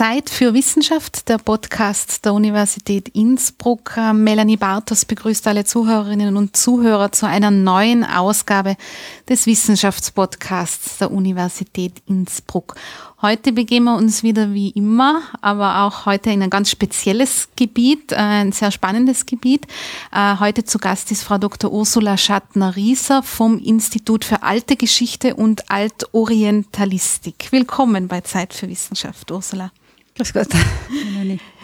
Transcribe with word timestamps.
Zeit 0.00 0.30
für 0.30 0.54
Wissenschaft, 0.54 1.28
der 1.28 1.36
Podcast 1.36 2.24
der 2.24 2.32
Universität 2.32 3.10
Innsbruck. 3.10 3.98
Äh, 3.98 4.14
Melanie 4.14 4.56
Bartos 4.56 5.04
begrüßt 5.04 5.46
alle 5.46 5.66
Zuhörerinnen 5.66 6.38
und 6.38 6.56
Zuhörer 6.56 7.12
zu 7.12 7.26
einer 7.26 7.50
neuen 7.50 8.02
Ausgabe 8.02 8.78
des 9.28 9.46
Wissenschaftspodcasts 9.46 10.96
der 10.96 11.10
Universität 11.10 12.00
Innsbruck. 12.06 12.76
Heute 13.20 13.52
begeben 13.52 13.84
wir 13.84 13.96
uns 13.98 14.22
wieder 14.22 14.54
wie 14.54 14.70
immer, 14.70 15.20
aber 15.42 15.82
auch 15.82 16.06
heute 16.06 16.30
in 16.30 16.42
ein 16.42 16.48
ganz 16.48 16.70
spezielles 16.70 17.50
Gebiet, 17.54 18.12
äh, 18.12 18.16
ein 18.16 18.52
sehr 18.52 18.70
spannendes 18.70 19.26
Gebiet. 19.26 19.66
Äh, 20.14 20.38
heute 20.38 20.64
zu 20.64 20.78
Gast 20.78 21.12
ist 21.12 21.24
Frau 21.24 21.36
Dr. 21.36 21.70
Ursula 21.70 22.16
Schattner-Rieser 22.16 23.22
vom 23.22 23.58
Institut 23.58 24.24
für 24.24 24.42
Alte 24.42 24.76
Geschichte 24.76 25.34
und 25.34 25.70
Altorientalistik. 25.70 27.48
Willkommen 27.50 28.08
bei 28.08 28.22
Zeit 28.22 28.54
für 28.54 28.66
Wissenschaft, 28.66 29.30
Ursula. 29.30 29.70
Grüß 30.20 30.34
Gott. 30.34 30.48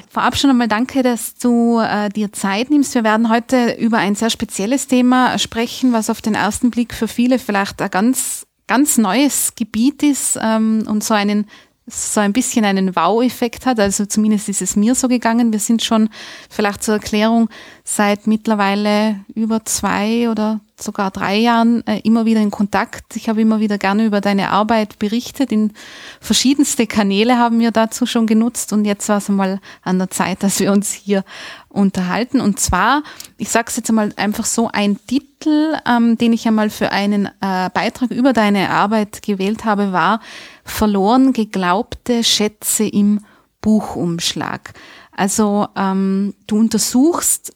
Vorab 0.09 0.39
schon 0.39 0.49
einmal 0.49 0.67
danke, 0.67 1.03
dass 1.03 1.35
du 1.35 1.79
äh, 1.79 2.09
dir 2.09 2.33
Zeit 2.33 2.71
nimmst. 2.71 2.95
Wir 2.95 3.05
werden 3.05 3.29
heute 3.29 3.73
über 3.73 3.99
ein 3.99 4.15
sehr 4.15 4.31
spezielles 4.31 4.87
Thema 4.87 5.39
sprechen, 5.39 5.93
was 5.93 6.09
auf 6.09 6.23
den 6.23 6.35
ersten 6.35 6.71
Blick 6.71 6.95
für 6.95 7.07
viele 7.07 7.39
vielleicht 7.39 7.83
ein 7.83 7.91
ganz, 7.91 8.47
ganz 8.67 8.97
neues 8.97 9.57
Gebiet 9.57 10.03
ist 10.03 10.39
ähm, 10.43 10.85
und 10.89 11.05
so 11.05 11.13
einen 11.13 11.47
so 11.87 12.21
ein 12.21 12.33
bisschen 12.33 12.65
einen 12.65 12.97
Wow-Effekt 12.97 13.65
hat. 13.65 13.79
Also 13.79 14.07
zumindest 14.07 14.49
ist 14.49 14.63
es 14.63 14.75
mir 14.75 14.95
so 14.95 15.09
gegangen. 15.09 15.53
Wir 15.53 15.61
sind 15.61 15.85
schon 15.85 16.09
vielleicht 16.51 16.83
zur 16.83 16.95
Erklärung 16.95 17.49
seit 17.85 18.27
mittlerweile 18.27 19.21
über 19.35 19.65
zwei 19.65 20.29
oder 20.29 20.61
sogar 20.79 21.11
drei 21.11 21.37
Jahren 21.37 21.87
äh, 21.87 22.01
immer 22.01 22.25
wieder 22.27 22.41
in 22.41 22.51
Kontakt. 22.51 23.17
Ich 23.17 23.29
habe 23.29 23.41
immer 23.41 23.61
wieder 23.61 23.79
gerne 23.79 24.05
über 24.05 24.21
deine 24.21 24.51
Arbeit 24.51 24.99
berichtet. 24.99 25.53
In 25.53 25.73
verschiedenste 26.21 26.87
Kanäle 26.87 27.39
haben 27.39 27.61
wir 27.61 27.71
dazu 27.71 28.05
schon 28.05 28.27
genutzt 28.27 28.73
und 28.73 28.85
jetzt 28.85 29.09
war 29.09 29.19
es 29.19 29.29
einmal 29.29 29.61
an 29.83 29.99
der 29.99 30.11
Zeit, 30.11 30.43
dass 30.43 30.61
wir 30.61 30.73
uns 30.73 30.93
hier 30.93 31.25
unterhalten. 31.69 32.41
Und 32.41 32.61
zwar, 32.61 33.05
ich 33.39 33.49
sage 33.49 33.67
es 33.69 33.77
jetzt 33.77 33.89
einmal 33.89 34.13
einfach 34.17 34.45
so, 34.45 34.69
ein 34.71 34.99
Titel, 35.47 35.77
ähm, 35.87 36.19
den 36.19 36.33
ich 36.33 36.47
einmal 36.47 36.71
für 36.71 36.91
einen 36.91 37.27
äh, 37.27 37.71
Beitrag 37.73 38.11
über 38.11 38.33
deine 38.33 38.71
Arbeit 38.71 39.23
gewählt 39.23 39.65
habe, 39.65 39.93
war 39.93 40.21
Verloren 40.65 41.33
geglaubte 41.33 42.25
Schätze 42.25 42.85
im 42.85 43.21
Buchumschlag. 43.61 44.75
Also 45.13 45.69
ähm, 45.77 46.35
du 46.47 46.59
untersuchst 46.59 47.53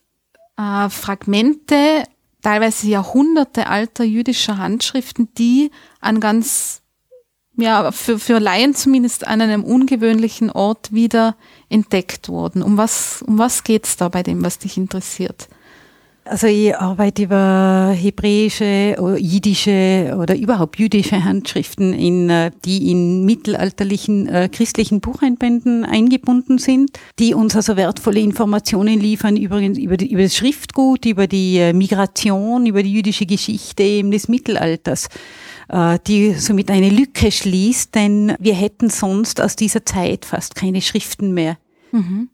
äh, 0.56 0.88
Fragmente, 0.88 2.04
teilweise 2.42 2.86
Jahrhunderte 2.86 3.66
alter 3.66 4.04
jüdischer 4.04 4.56
Handschriften, 4.58 5.28
die 5.36 5.72
an 6.00 6.20
ganz, 6.20 6.82
ja, 7.56 7.90
für, 7.90 8.20
für 8.20 8.38
Laien 8.38 8.74
zumindest 8.74 9.26
an 9.26 9.40
einem 9.40 9.64
ungewöhnlichen 9.64 10.50
Ort 10.50 10.92
wieder 10.92 11.36
entdeckt 11.68 12.28
wurden. 12.28 12.62
Um 12.62 12.76
was, 12.76 13.22
um 13.22 13.36
was 13.38 13.64
geht's 13.64 13.96
da 13.96 14.08
bei 14.08 14.22
dem, 14.22 14.44
was 14.44 14.58
dich 14.58 14.76
interessiert? 14.76 15.48
Also 16.30 16.46
ich 16.46 16.76
arbeite 16.76 17.24
über 17.24 17.92
hebräische, 17.92 18.94
oder 19.00 19.18
jiddische 19.18 20.16
oder 20.16 20.36
überhaupt 20.36 20.78
jüdische 20.78 21.24
Handschriften, 21.24 21.92
in, 21.92 22.30
äh, 22.30 22.52
die 22.64 22.92
in 22.92 23.24
mittelalterlichen 23.24 24.28
äh, 24.28 24.48
christlichen 24.48 25.00
Bucheinbänden 25.00 25.84
eingebunden 25.84 26.58
sind, 26.58 26.92
die 27.18 27.34
uns 27.34 27.56
also 27.56 27.76
wertvolle 27.76 28.20
Informationen 28.20 29.00
liefern 29.00 29.36
übrigens 29.36 29.76
über, 29.76 29.96
die, 29.96 30.12
über 30.12 30.22
das 30.22 30.36
Schriftgut, 30.36 31.04
über 31.04 31.26
die 31.26 31.58
äh, 31.58 31.72
Migration, 31.72 32.64
über 32.64 32.84
die 32.84 32.92
jüdische 32.92 33.26
Geschichte 33.26 33.82
eben 33.82 34.12
des 34.12 34.28
Mittelalters 34.28 35.08
äh, 35.68 35.98
die 36.06 36.34
somit 36.34 36.70
eine 36.70 36.90
Lücke 36.90 37.32
schließt, 37.32 37.92
denn 37.96 38.36
wir 38.38 38.54
hätten 38.54 38.88
sonst 38.88 39.40
aus 39.40 39.56
dieser 39.56 39.84
Zeit 39.84 40.26
fast 40.26 40.54
keine 40.54 40.80
Schriften 40.80 41.34
mehr. 41.34 41.58
Mhm. 41.90 42.28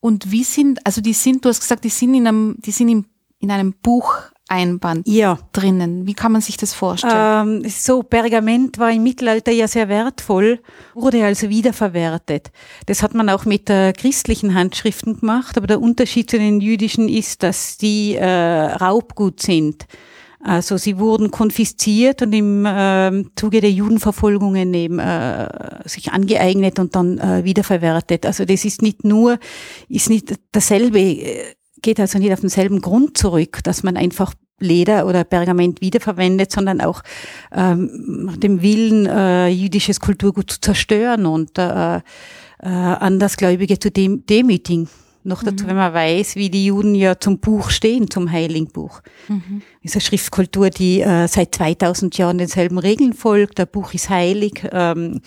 Und 0.00 0.32
wie 0.32 0.44
sind, 0.44 0.84
also 0.84 1.00
die 1.00 1.14
sind, 1.14 1.44
du 1.44 1.48
hast 1.48 1.60
gesagt, 1.60 1.84
die 1.84 1.88
sind 1.88 2.12
in 2.14 2.26
einem, 2.26 2.56
die 2.58 2.72
sind 2.72 2.88
im 2.88 3.06
in 3.42 3.50
einem 3.50 3.74
Bucheinband 3.82 5.06
ja. 5.08 5.38
drinnen. 5.52 6.06
Wie 6.06 6.14
kann 6.14 6.32
man 6.32 6.40
sich 6.40 6.56
das 6.56 6.72
vorstellen? 6.72 7.62
Ähm, 7.64 7.68
so, 7.68 8.02
Pergament 8.02 8.78
war 8.78 8.90
im 8.90 9.02
Mittelalter 9.02 9.50
ja 9.50 9.66
sehr 9.66 9.88
wertvoll, 9.88 10.60
wurde 10.94 11.24
also 11.24 11.48
wiederverwertet. 11.48 12.52
Das 12.86 13.02
hat 13.02 13.14
man 13.14 13.28
auch 13.28 13.44
mit 13.44 13.68
äh, 13.68 13.92
christlichen 13.92 14.54
Handschriften 14.54 15.18
gemacht, 15.18 15.56
aber 15.58 15.66
der 15.66 15.80
Unterschied 15.80 16.30
zu 16.30 16.38
den 16.38 16.60
jüdischen 16.60 17.08
ist, 17.08 17.42
dass 17.42 17.76
die 17.76 18.14
äh, 18.14 18.24
Raubgut 18.24 19.42
sind. 19.42 19.86
Also 20.44 20.76
sie 20.76 20.98
wurden 20.98 21.30
konfisziert 21.30 22.22
und 22.22 22.32
im 22.32 22.66
äh, 22.66 23.24
Zuge 23.36 23.60
der 23.60 23.70
Judenverfolgungen 23.70 24.74
eben 24.74 24.98
äh, 24.98 25.48
sich 25.88 26.12
angeeignet 26.12 26.80
und 26.80 26.96
dann 26.96 27.18
äh, 27.18 27.44
wiederverwertet. 27.44 28.26
Also 28.26 28.44
das 28.44 28.64
ist 28.64 28.82
nicht 28.82 29.04
nur, 29.04 29.38
ist 29.88 30.10
nicht 30.10 30.34
dasselbe 30.50 30.98
äh, 30.98 31.54
geht 31.82 32.00
also 32.00 32.18
nicht 32.18 32.32
auf 32.32 32.40
denselben 32.40 32.80
Grund 32.80 33.18
zurück, 33.18 33.60
dass 33.64 33.82
man 33.82 33.96
einfach 33.96 34.34
Leder 34.58 35.06
oder 35.06 35.24
Pergament 35.24 35.80
wiederverwendet, 35.80 36.52
sondern 36.52 36.80
auch 36.80 37.02
ähm, 37.52 38.32
dem 38.38 38.62
Willen, 38.62 39.06
äh, 39.06 39.48
jüdisches 39.48 40.00
Kulturgut 40.00 40.50
zu 40.50 40.60
zerstören 40.60 41.26
und 41.26 41.58
äh, 41.58 41.96
äh, 41.96 42.00
Andersgläubige 42.60 43.78
zu 43.78 43.90
dem 43.90 44.24
demütigen. 44.24 44.88
Noch 45.24 45.44
dazu, 45.44 45.64
mhm. 45.64 45.68
wenn 45.68 45.76
man 45.76 45.94
weiß, 45.94 46.34
wie 46.34 46.50
die 46.50 46.66
Juden 46.66 46.96
ja 46.96 47.18
zum 47.18 47.38
Buch 47.38 47.70
stehen, 47.70 48.10
zum 48.10 48.30
Heiligen 48.30 48.68
Buch. 48.68 49.02
Mhm. 49.28 49.62
ist 49.80 49.94
eine 49.94 50.00
Schriftkultur, 50.00 50.70
die 50.70 51.00
äh, 51.00 51.28
seit 51.28 51.54
2000 51.54 52.18
Jahren 52.18 52.38
denselben 52.38 52.78
Regeln 52.78 53.12
folgt. 53.12 53.58
Der 53.58 53.66
Buch 53.66 53.94
ist 53.94 54.10
heilig. 54.10 54.64
Ähm, 54.72 55.20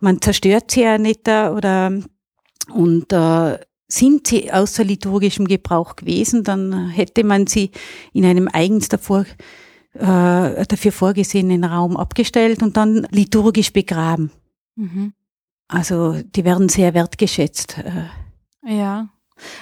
man 0.00 0.22
zerstört 0.22 0.70
sie 0.70 0.82
ja 0.82 0.96
nicht 0.96 1.26
da 1.26 1.52
oder 1.52 1.92
und 2.72 3.12
äh, 3.12 3.58
sind 3.92 4.26
sie 4.26 4.50
außer 4.50 4.84
liturgischem 4.84 5.46
Gebrauch 5.46 5.96
gewesen, 5.96 6.44
dann 6.44 6.88
hätte 6.88 7.24
man 7.24 7.46
sie 7.46 7.70
in 8.14 8.24
einem 8.24 8.48
eigens 8.50 8.88
davor, 8.88 9.26
äh, 9.92 10.64
dafür 10.66 10.92
vorgesehenen 10.92 11.64
Raum 11.64 11.98
abgestellt 11.98 12.62
und 12.62 12.78
dann 12.78 13.06
liturgisch 13.10 13.72
begraben. 13.72 14.30
Mhm. 14.76 15.12
Also 15.68 16.22
die 16.22 16.44
werden 16.44 16.70
sehr 16.70 16.94
wertgeschätzt. 16.94 17.78
Äh. 17.78 18.78
Ja. 18.78 19.10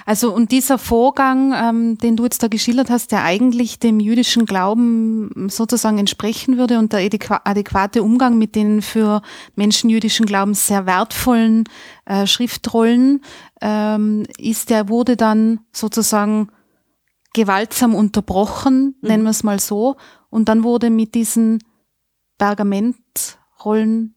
Also 0.06 0.32
und 0.34 0.52
dieser 0.52 0.78
Vorgang, 0.78 1.52
ähm, 1.54 1.98
den 1.98 2.16
du 2.16 2.24
jetzt 2.24 2.42
da 2.42 2.48
geschildert 2.48 2.90
hast, 2.90 3.12
der 3.12 3.24
eigentlich 3.24 3.78
dem 3.78 4.00
jüdischen 4.00 4.46
Glauben 4.46 5.48
sozusagen 5.48 5.98
entsprechen 5.98 6.58
würde 6.58 6.78
und 6.78 6.92
der 6.92 7.00
adäquate 7.44 8.02
Umgang 8.02 8.38
mit 8.38 8.54
den 8.54 8.82
für 8.82 9.22
Menschen 9.56 9.90
jüdischen 9.90 10.26
Glaubens 10.26 10.66
sehr 10.66 10.86
wertvollen 10.86 11.64
äh, 12.04 12.26
Schriftrollen, 12.26 13.22
ähm, 13.60 14.24
ist, 14.38 14.70
der 14.70 14.88
wurde 14.88 15.16
dann 15.16 15.60
sozusagen 15.72 16.48
gewaltsam 17.32 17.94
unterbrochen, 17.94 18.96
mhm. 19.00 19.08
nennen 19.08 19.22
wir 19.24 19.30
es 19.30 19.42
mal 19.42 19.60
so, 19.60 19.96
und 20.30 20.48
dann 20.48 20.62
wurde 20.64 20.90
mit 20.90 21.14
diesen 21.14 21.62
Pergamentrollen, 22.38 24.14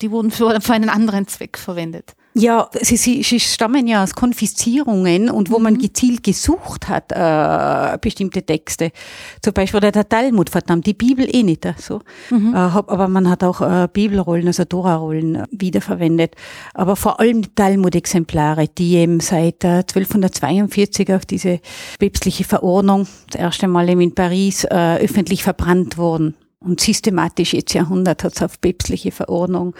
die 0.00 0.10
wurden 0.10 0.30
für, 0.30 0.60
für 0.60 0.72
einen 0.72 0.90
anderen 0.90 1.26
Zweck 1.26 1.58
verwendet. 1.58 2.14
Ja, 2.38 2.68
sie, 2.82 2.98
sie, 2.98 3.22
sie 3.22 3.40
stammen 3.40 3.86
ja 3.86 4.02
aus 4.02 4.14
Konfiszierungen 4.14 5.30
und 5.30 5.50
wo 5.50 5.56
mhm. 5.56 5.62
man 5.62 5.78
gezielt 5.78 6.22
gesucht 6.22 6.86
hat, 6.86 7.10
äh, 7.10 7.96
bestimmte 7.98 8.42
Texte. 8.42 8.92
Zum 9.40 9.54
Beispiel 9.54 9.80
der 9.80 10.06
Talmud, 10.06 10.50
verdammt, 10.50 10.84
die 10.84 10.92
Bibel 10.92 11.26
eh 11.34 11.42
nicht. 11.42 11.66
So. 11.78 12.02
Mhm. 12.28 12.52
Äh, 12.52 12.58
aber 12.58 13.08
man 13.08 13.30
hat 13.30 13.42
auch 13.42 13.62
äh, 13.62 13.88
Bibelrollen, 13.90 14.48
also 14.48 14.64
Dora-Rollen 14.64 15.36
äh, 15.36 15.44
wiederverwendet. 15.50 16.34
Aber 16.74 16.94
vor 16.96 17.20
allem 17.20 17.40
die 17.40 17.54
Talmud-Exemplare, 17.54 18.68
die 18.68 18.96
eben 18.96 19.20
seit 19.20 19.64
äh, 19.64 19.78
1242 19.78 21.14
auf 21.14 21.24
diese 21.24 21.60
päpstliche 21.98 22.44
Verordnung, 22.44 23.06
das 23.30 23.40
erste 23.40 23.66
Mal 23.66 23.88
eben 23.88 24.02
in 24.02 24.14
Paris, 24.14 24.64
äh, 24.64 24.98
öffentlich 24.98 25.42
verbrannt 25.42 25.96
wurden. 25.96 26.34
Und 26.58 26.80
systematisch 26.80 27.52
jetzt 27.52 27.74
Jahrhundert 27.74 28.24
hat 28.24 28.34
es 28.34 28.42
auf 28.42 28.60
päpstliche 28.60 29.12
Verordnung 29.12 29.74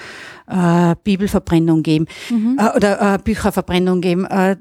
äh, 0.46 0.94
Bibelverbrennung 1.02 1.82
geben 1.82 2.06
mhm. 2.30 2.58
äh, 2.60 2.76
oder 2.76 3.14
äh, 3.14 3.18
Bücherverbrennung 3.18 4.00
geben. 4.00 4.26
Äh, 4.26 4.56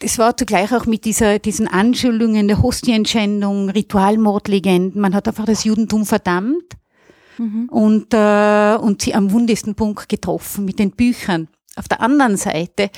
das 0.00 0.18
war 0.18 0.36
zugleich 0.36 0.72
auch 0.74 0.86
mit 0.86 1.04
dieser, 1.04 1.38
diesen 1.38 1.68
Anschuldigungen 1.68 2.48
der 2.48 2.60
Hostienschändung, 2.60 3.70
Ritualmordlegenden. 3.70 5.00
Man 5.00 5.14
hat 5.14 5.28
einfach 5.28 5.44
das 5.44 5.62
Judentum 5.62 6.04
verdammt 6.04 6.76
mhm. 7.38 7.68
und, 7.70 8.12
äh, 8.12 8.76
und 8.80 9.02
sie 9.02 9.14
am 9.14 9.30
wundesten 9.30 9.76
Punkt 9.76 10.08
getroffen 10.08 10.64
mit 10.64 10.80
den 10.80 10.90
Büchern. 10.90 11.46
Auf 11.76 11.86
der 11.86 12.00
anderen 12.00 12.36
Seite 12.36 12.90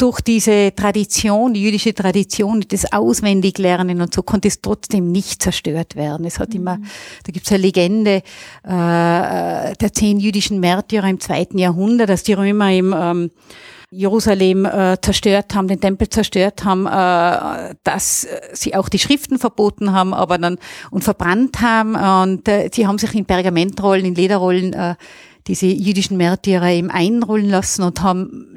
durch 0.00 0.22
diese 0.22 0.74
Tradition, 0.74 1.52
die 1.52 1.62
jüdische 1.62 1.94
Tradition, 1.94 2.64
das 2.66 2.90
Auswendiglernen 2.90 4.00
und 4.00 4.14
so, 4.14 4.22
konnte 4.22 4.48
es 4.48 4.62
trotzdem 4.62 5.12
nicht 5.12 5.42
zerstört 5.42 5.94
werden. 5.94 6.24
Es 6.24 6.38
hat 6.38 6.50
mhm. 6.50 6.56
immer, 6.56 6.78
da 7.24 7.32
gibt 7.32 7.44
es 7.44 7.52
eine 7.52 7.60
Legende 7.60 8.22
äh, 8.64 9.74
der 9.74 9.92
zehn 9.92 10.18
jüdischen 10.18 10.58
Märtyrer 10.58 11.08
im 11.08 11.20
zweiten 11.20 11.58
Jahrhundert, 11.58 12.08
dass 12.08 12.22
die 12.22 12.32
Römer 12.32 12.72
im 12.72 12.94
ähm, 12.96 13.30
Jerusalem 13.90 14.64
äh, 14.64 14.96
zerstört 15.02 15.54
haben, 15.54 15.68
den 15.68 15.80
Tempel 15.80 16.08
zerstört 16.08 16.64
haben, 16.64 16.86
äh, 16.86 17.74
dass 17.84 18.26
sie 18.54 18.74
auch 18.74 18.88
die 18.88 19.00
Schriften 19.00 19.38
verboten 19.38 19.92
haben, 19.92 20.14
aber 20.14 20.38
dann 20.38 20.56
und 20.90 21.04
verbrannt 21.04 21.60
haben 21.60 21.94
und 21.94 22.48
äh, 22.48 22.70
sie 22.72 22.86
haben 22.86 22.98
sich 22.98 23.14
in 23.14 23.26
Pergamentrollen, 23.26 24.06
in 24.06 24.14
Lederrollen 24.14 24.72
äh, 24.72 24.94
diese 25.46 25.66
jüdischen 25.66 26.16
Märtyrer 26.16 26.70
eben 26.70 26.90
einrollen 26.90 27.50
lassen 27.50 27.82
und 27.82 28.00
haben 28.02 28.56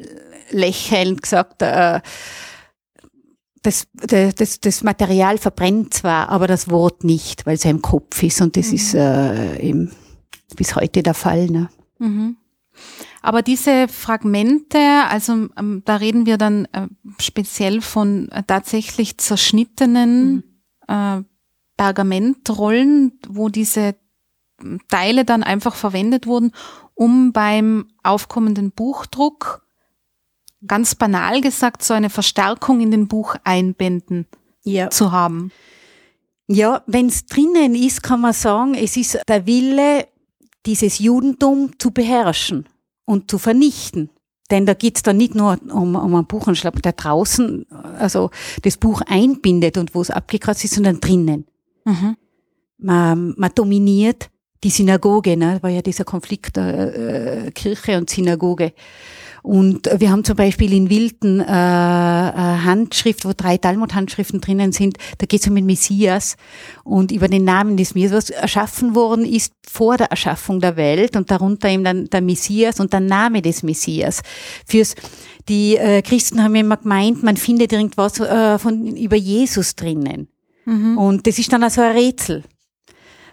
lächelnd 0.54 1.22
gesagt, 1.22 1.62
äh, 1.62 2.02
das, 3.64 3.88
das, 3.94 4.60
das 4.60 4.84
Material 4.84 5.38
verbrennt 5.38 5.94
zwar, 5.94 6.30
aber 6.30 6.48
das 6.48 6.70
Wort 6.70 7.04
nicht, 7.04 7.46
weil 7.46 7.56
es 7.56 7.64
ja 7.64 7.72
im 7.72 7.82
Kopf 7.82 8.22
ist 8.22 8.42
und 8.42 8.58
das 8.58 8.68
mhm. 8.68 8.76
ist 8.76 8.94
äh, 8.94 9.60
eben 9.60 9.92
bis 10.58 10.76
heute 10.76 11.02
der 11.02 11.14
Fall. 11.14 11.48
Ne? 11.48 11.70
Mhm. 11.98 12.38
Aber 13.22 13.42
diese 13.42 13.88
Fragmente, 13.88 14.80
also 15.10 15.48
ähm, 15.58 15.82
da 15.86 15.96
reden 15.96 16.26
wir 16.26 16.38
dann 16.38 16.66
äh, 16.74 16.88
speziell 17.20 17.82
von 17.82 18.28
äh, 18.30 18.44
tatsächlich 18.44 19.18
zerschnittenen 19.18 20.36
mhm. 20.36 20.44
äh, 20.88 21.24
Pergamentrollen, 21.78 23.20
wo 23.28 23.50
diese 23.50 23.96
Teile 24.90 25.26
dann 25.26 25.44
einfach 25.44 25.76
verwendet 25.76 26.28
wurden, 26.28 26.52
um 26.94 27.32
beim 27.32 27.88
aufkommenden 28.04 28.72
Buchdruck 28.72 29.66
ganz 30.68 30.96
banal 30.96 31.42
gesagt 31.42 31.84
so 31.84 31.94
eine 31.94 32.10
Verstärkung 32.10 32.82
in 32.82 32.92
den 32.92 33.08
Bucheinbänden 33.08 34.28
ja. 34.64 34.90
zu 34.90 35.12
haben. 35.12 35.52
Ja, 36.48 36.84
wenn 36.88 37.08
es 37.08 37.26
drinnen 37.26 37.76
ist, 37.76 38.04
kann 38.04 38.22
man 38.22 38.34
sagen, 38.34 38.76
es 38.76 38.98
ist 38.98 39.20
der 39.28 39.46
Wille, 39.46 40.08
dieses 40.66 41.00
Judentum 41.00 41.72
zu 41.80 41.92
beherrschen 41.92 42.68
und 43.06 43.30
zu 43.30 43.38
vernichten. 43.38 44.10
Denn 44.52 44.66
da 44.66 44.74
geht's 44.74 45.04
dann 45.04 45.18
nicht 45.18 45.36
nur 45.36 45.58
um, 45.72 45.96
um 45.96 46.16
einen 46.16 46.28
Buchenschlag, 46.28 46.82
der 46.84 46.94
draußen 46.94 47.66
also 47.98 48.30
das 48.62 48.78
Buch 48.78 49.02
einbindet 49.08 49.78
und 49.78 49.96
wo 49.96 50.02
es 50.02 50.12
abgekratzt 50.12 50.66
ist, 50.66 50.76
sondern 50.76 51.00
drinnen. 51.00 51.46
Mhm. 51.86 52.18
Man, 52.78 53.34
man 53.38 53.52
dominiert 53.56 54.30
die 54.64 54.70
Synagoge, 54.70 55.38
ne? 55.38 55.58
war 55.62 55.70
ja 55.70 55.82
dieser 55.82 56.04
Konflikt 56.04 56.56
der 56.56 57.46
äh, 57.46 57.52
Kirche 57.52 57.98
und 57.98 58.10
Synagoge. 58.10 58.74
Und 59.44 59.90
wir 59.98 60.10
haben 60.10 60.24
zum 60.24 60.38
Beispiel 60.38 60.72
in 60.74 60.90
Wilden 60.90 61.42
äh, 61.42 61.44
eine 61.44 62.64
Handschrift, 62.64 63.26
wo 63.26 63.34
drei 63.36 63.58
Talmud-Handschriften 63.58 64.40
drinnen 64.40 64.72
sind. 64.72 64.98
Da 65.18 65.26
geht 65.26 65.42
es 65.42 65.48
um 65.48 65.56
den 65.56 65.66
Messias 65.66 66.38
und 66.86 67.12
über 67.12 67.28
den 67.28 67.44
Namen 67.44 67.76
des 67.76 67.94
Messias, 67.94 68.14
was 68.14 68.30
erschaffen 68.30 68.96
worden 68.96 69.26
ist 69.26 69.54
vor 69.70 69.98
der 69.98 70.08
Erschaffung 70.08 70.62
der 70.62 70.78
Welt 70.78 71.18
und 71.18 71.30
darunter 71.30 71.68
eben 71.68 71.84
dann 71.84 72.10
der 72.10 72.22
Messias 72.22 72.80
und 72.80 72.94
der 72.94 73.02
Name 73.02 73.42
des 73.42 73.64
Messias. 73.64 74.22
Fürs 74.66 74.96
die 75.50 75.76
äh, 75.76 76.02
Christen 76.02 76.42
haben 76.42 76.56
immer 76.56 76.78
gemeint, 76.78 77.22
man 77.22 77.36
findet 77.36 77.74
irgendwas 77.74 78.20
äh, 78.22 78.58
von 78.58 78.96
über 78.96 79.18
Jesus 79.18 79.76
drinnen. 79.76 80.30
Mhm. 80.66 80.98
Und 80.98 81.28
das 81.28 81.38
ist 81.38 81.52
dann 81.52 81.64
also 81.64 81.82
ein 81.82 81.92
Rätsel. 81.92 82.44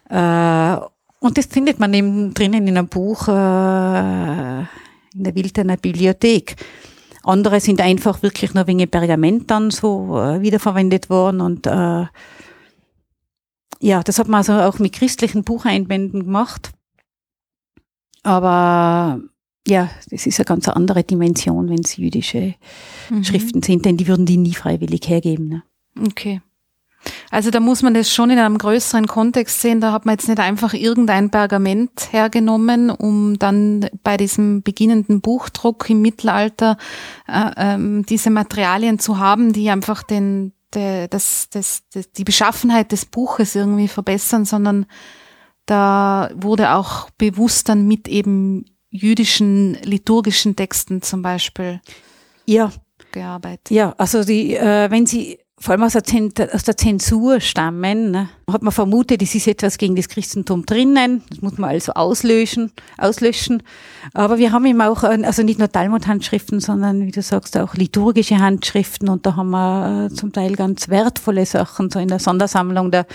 Äh, 0.08 0.76
und 1.20 1.38
das 1.38 1.46
findet 1.46 1.78
man 1.78 1.94
eben 1.94 2.34
drinnen 2.34 2.66
in 2.66 2.76
einem 2.76 2.88
Buch, 2.88 3.28
äh, 3.28 4.64
in 5.14 5.24
der 5.24 5.34
Wildener 5.34 5.76
Bibliothek. 5.76 6.56
Andere 7.22 7.60
sind 7.60 7.80
einfach 7.80 8.22
wirklich 8.22 8.54
nur 8.54 8.66
wegen 8.66 8.88
Pergament 8.88 9.50
dann 9.50 9.70
so 9.70 10.18
äh, 10.18 10.40
wiederverwendet 10.40 11.10
worden 11.10 11.40
und 11.40 11.66
äh, 11.66 12.06
ja, 13.82 14.02
das 14.02 14.18
hat 14.18 14.28
man 14.28 14.38
also 14.38 14.52
auch 14.52 14.78
mit 14.78 14.92
christlichen 14.92 15.42
Bucheinbänden 15.42 16.24
gemacht. 16.24 16.70
Aber 18.22 19.20
ja, 19.66 19.90
das 20.10 20.26
ist 20.26 20.38
eine 20.38 20.44
ganz 20.44 20.68
andere 20.68 21.02
Dimension, 21.02 21.68
wenn 21.68 21.80
es 21.80 21.96
jüdische 21.96 22.54
mhm. 23.08 23.24
Schriften 23.24 23.62
sind, 23.62 23.84
denn 23.84 23.96
die 23.96 24.06
würden 24.06 24.26
die 24.26 24.36
nie 24.36 24.54
freiwillig 24.54 25.08
hergeben. 25.08 25.48
Ne? 25.48 25.62
Okay. 26.06 26.42
Also 27.30 27.50
da 27.50 27.60
muss 27.60 27.82
man 27.82 27.94
das 27.94 28.12
schon 28.12 28.30
in 28.30 28.38
einem 28.38 28.58
größeren 28.58 29.06
Kontext 29.06 29.60
sehen. 29.60 29.80
Da 29.80 29.92
hat 29.92 30.04
man 30.04 30.14
jetzt 30.14 30.28
nicht 30.28 30.40
einfach 30.40 30.74
irgendein 30.74 31.30
Pergament 31.30 32.12
hergenommen, 32.12 32.90
um 32.90 33.38
dann 33.38 33.88
bei 34.02 34.16
diesem 34.16 34.62
beginnenden 34.62 35.20
Buchdruck 35.20 35.88
im 35.88 36.02
Mittelalter 36.02 36.76
äh, 37.28 37.50
ähm, 37.56 38.04
diese 38.06 38.30
Materialien 38.30 38.98
zu 38.98 39.18
haben, 39.18 39.52
die 39.52 39.70
einfach 39.70 40.02
den, 40.02 40.52
de, 40.74 41.08
das, 41.08 41.48
das, 41.50 41.82
das, 41.92 42.12
die 42.12 42.24
Beschaffenheit 42.24 42.92
des 42.92 43.06
Buches 43.06 43.54
irgendwie 43.54 43.88
verbessern, 43.88 44.44
sondern 44.44 44.86
da 45.66 46.30
wurde 46.34 46.74
auch 46.74 47.10
bewusst 47.10 47.68
dann 47.68 47.86
mit 47.86 48.08
eben 48.08 48.64
jüdischen 48.90 49.74
liturgischen 49.82 50.56
Texten 50.56 51.00
zum 51.00 51.22
Beispiel 51.22 51.80
ja. 52.44 52.72
gearbeitet. 53.12 53.70
Ja, 53.70 53.94
also 53.96 54.24
die, 54.24 54.56
äh, 54.56 54.90
wenn 54.90 55.06
Sie 55.06 55.38
vor 55.62 55.72
allem 55.72 55.82
aus 55.82 55.92
der, 55.92 56.54
aus 56.54 56.62
der 56.62 56.76
Zensur 56.76 57.38
stammen, 57.40 58.10
ne, 58.10 58.30
hat 58.50 58.62
man 58.62 58.72
vermutet, 58.72 59.22
es 59.22 59.34
ist 59.34 59.46
etwas 59.46 59.76
gegen 59.76 59.94
das 59.94 60.08
Christentum 60.08 60.64
drinnen, 60.64 61.22
das 61.28 61.42
muss 61.42 61.58
man 61.58 61.68
also 61.68 61.92
auslöschen, 61.92 62.72
auslöschen. 62.96 63.62
Aber 64.14 64.38
wir 64.38 64.52
haben 64.52 64.64
eben 64.64 64.80
auch, 64.80 65.02
also 65.02 65.42
nicht 65.42 65.58
nur 65.58 65.70
Talmud-Handschriften, 65.70 66.60
sondern, 66.60 67.06
wie 67.06 67.10
du 67.10 67.20
sagst, 67.20 67.58
auch 67.58 67.74
liturgische 67.74 68.38
Handschriften. 68.38 69.10
Und 69.10 69.26
da 69.26 69.36
haben 69.36 69.50
wir 69.50 70.06
äh, 70.06 70.14
zum 70.14 70.32
Teil 70.32 70.56
ganz 70.56 70.88
wertvolle 70.88 71.44
Sachen, 71.44 71.90
so 71.90 71.98
in 71.98 72.08
der 72.08 72.20
Sondersammlung 72.20 72.90
der 72.90 73.06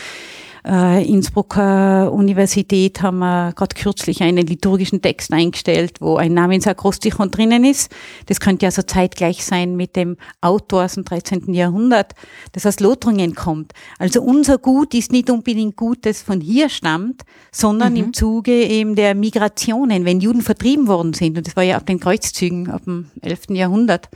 äh, 0.65 1.07
Innsbrucker 1.07 2.11
Universität 2.11 3.01
haben 3.01 3.19
wir 3.19 3.53
gerade 3.53 3.75
kürzlich 3.75 4.21
einen 4.23 4.47
liturgischen 4.47 5.01
Text 5.01 5.31
eingestellt, 5.31 6.01
wo 6.01 6.17
ein 6.17 6.33
Namensakrostichon 6.33 7.31
drinnen 7.31 7.63
ist. 7.63 7.91
Das 8.25 8.39
könnte 8.39 8.65
ja 8.65 8.71
so 8.71 8.81
zeitgleich 8.81 9.45
sein 9.45 9.75
mit 9.75 9.95
dem 9.95 10.17
Autor 10.41 10.85
aus 10.85 10.95
dem 10.95 11.05
13. 11.05 11.53
Jahrhundert, 11.53 12.13
das 12.53 12.65
aus 12.65 12.79
Lothringen 12.79 13.35
kommt. 13.35 13.73
Also 13.99 14.21
unser 14.21 14.57
Gut 14.57 14.93
ist 14.93 15.11
nicht 15.11 15.29
unbedingt 15.29 15.75
Gut, 15.75 16.05
das 16.05 16.21
von 16.21 16.41
hier 16.41 16.69
stammt, 16.69 17.21
sondern 17.51 17.93
mhm. 17.93 17.99
im 17.99 18.13
Zuge 18.13 18.51
eben 18.51 18.95
der 18.95 19.13
Migrationen, 19.13 20.05
wenn 20.05 20.19
Juden 20.19 20.41
vertrieben 20.41 20.87
worden 20.87 21.13
sind. 21.13 21.37
Und 21.37 21.47
das 21.47 21.55
war 21.55 21.63
ja 21.63 21.77
ab 21.77 21.85
den 21.85 21.99
Kreuzzügen 21.99 22.69
ab 22.69 22.83
dem 22.85 23.11
11. 23.21 23.49
Jahrhundert 23.49 24.09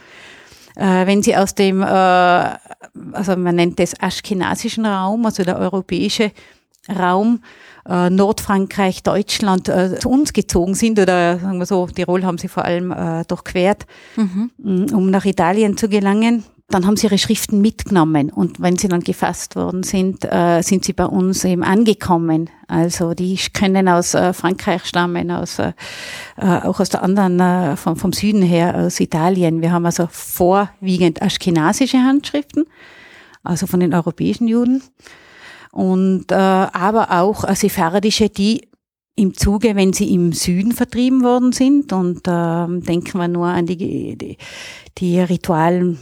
äh, 0.80 1.06
wenn 1.06 1.22
sie 1.22 1.36
aus 1.36 1.56
dem, 1.56 1.82
äh, 1.82 1.86
also 1.86 3.36
man 3.36 3.56
nennt 3.56 3.80
das 3.80 4.00
aschkenasischen 4.00 4.86
Raum, 4.86 5.26
also 5.26 5.44
der 5.44 5.60
europäische 5.60 6.32
Raum, 6.88 7.42
äh, 7.88 8.10
Nordfrankreich, 8.10 9.04
Deutschland 9.04 9.68
äh, 9.68 10.00
zu 10.00 10.10
uns 10.10 10.34
gezogen 10.34 10.76
sind 10.76 11.00
oder 11.00 11.40
sagen 11.40 11.60
wir 11.60 11.66
so, 11.66 11.88
Tirol 11.88 12.24
haben 12.24 12.38
sie 12.38 12.48
vor 12.48 12.64
allem 12.66 12.92
äh, 12.92 13.24
durchquert, 13.26 13.86
mhm. 14.16 14.52
um 14.94 15.10
nach 15.12 15.26
Italien 15.26 15.78
zu 15.78 15.90
gelangen 15.90 16.44
dann 16.70 16.86
haben 16.86 16.98
sie 16.98 17.08
ihre 17.08 17.18
Schriften 17.18 17.62
mitgenommen 17.62 18.30
und 18.30 18.62
wenn 18.62 18.78
sie 18.78 18.88
dann 18.88 19.02
gefasst 19.02 19.56
worden 19.56 19.82
sind, 19.82 20.24
äh, 20.24 20.62
sind 20.62 20.86
sie 20.86 20.94
bei 20.94 21.06
uns 21.06 21.44
eben 21.44 21.64
angekommen. 21.64 22.50
Also 22.68 23.16
die 23.16 23.38
können 23.54 23.88
aus 23.88 24.14
äh, 24.14 24.34
Frankreich 24.34 24.86
stammen, 24.86 25.32
aus, 25.32 25.58
äh, 25.58 25.74
äh 26.38 26.46
auch 26.46 26.80
aus 26.80 26.90
der 26.90 27.02
anderen, 27.02 27.40
äh, 27.40 27.76
vom, 27.76 27.96
vom 27.96 28.14
Süden 28.14 28.44
her, 28.44 28.76
aus 28.76 29.00
Italien. 29.00 29.62
Wir 29.62 29.72
haben 29.72 29.86
also 29.86 30.08
vorwiegend 30.12 31.24
aschkenasische 31.24 31.98
Handschriften, 31.98 32.66
also 33.44 33.66
von 33.66 33.80
den 33.80 33.96
europäischen 33.96 34.48
Juden. 34.48 34.84
Und 35.72 36.32
äh, 36.32 36.36
aber 36.36 37.20
auch 37.20 37.48
sephardische, 37.56 38.30
die 38.30 38.70
im 39.16 39.34
Zuge, 39.34 39.76
wenn 39.76 39.92
sie 39.92 40.14
im 40.14 40.34
Süden 40.34 40.72
vertrieben 40.72 41.24
worden 41.24 41.52
sind. 41.52 41.92
Und 41.94 42.28
äh, 42.28 42.68
denken 42.86 43.18
wir 43.18 43.28
nur 43.28 43.48
an 43.48 43.66
die, 43.66 44.16
die, 44.16 44.38
die 44.98 45.20
Ritualen 45.20 45.98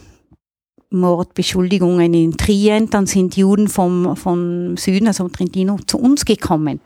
Mordbeschuldigungen 0.90 2.14
in 2.14 2.38
Trient, 2.38 2.94
dann 2.94 3.08
sind 3.08 3.36
Juden 3.36 3.68
vom, 3.68 4.16
vom 4.16 4.78
Süden, 4.78 5.08
also 5.08 5.28
Trentino, 5.28 5.78
zu 5.86 5.98
uns 5.98 6.26
gekommen. 6.26 6.80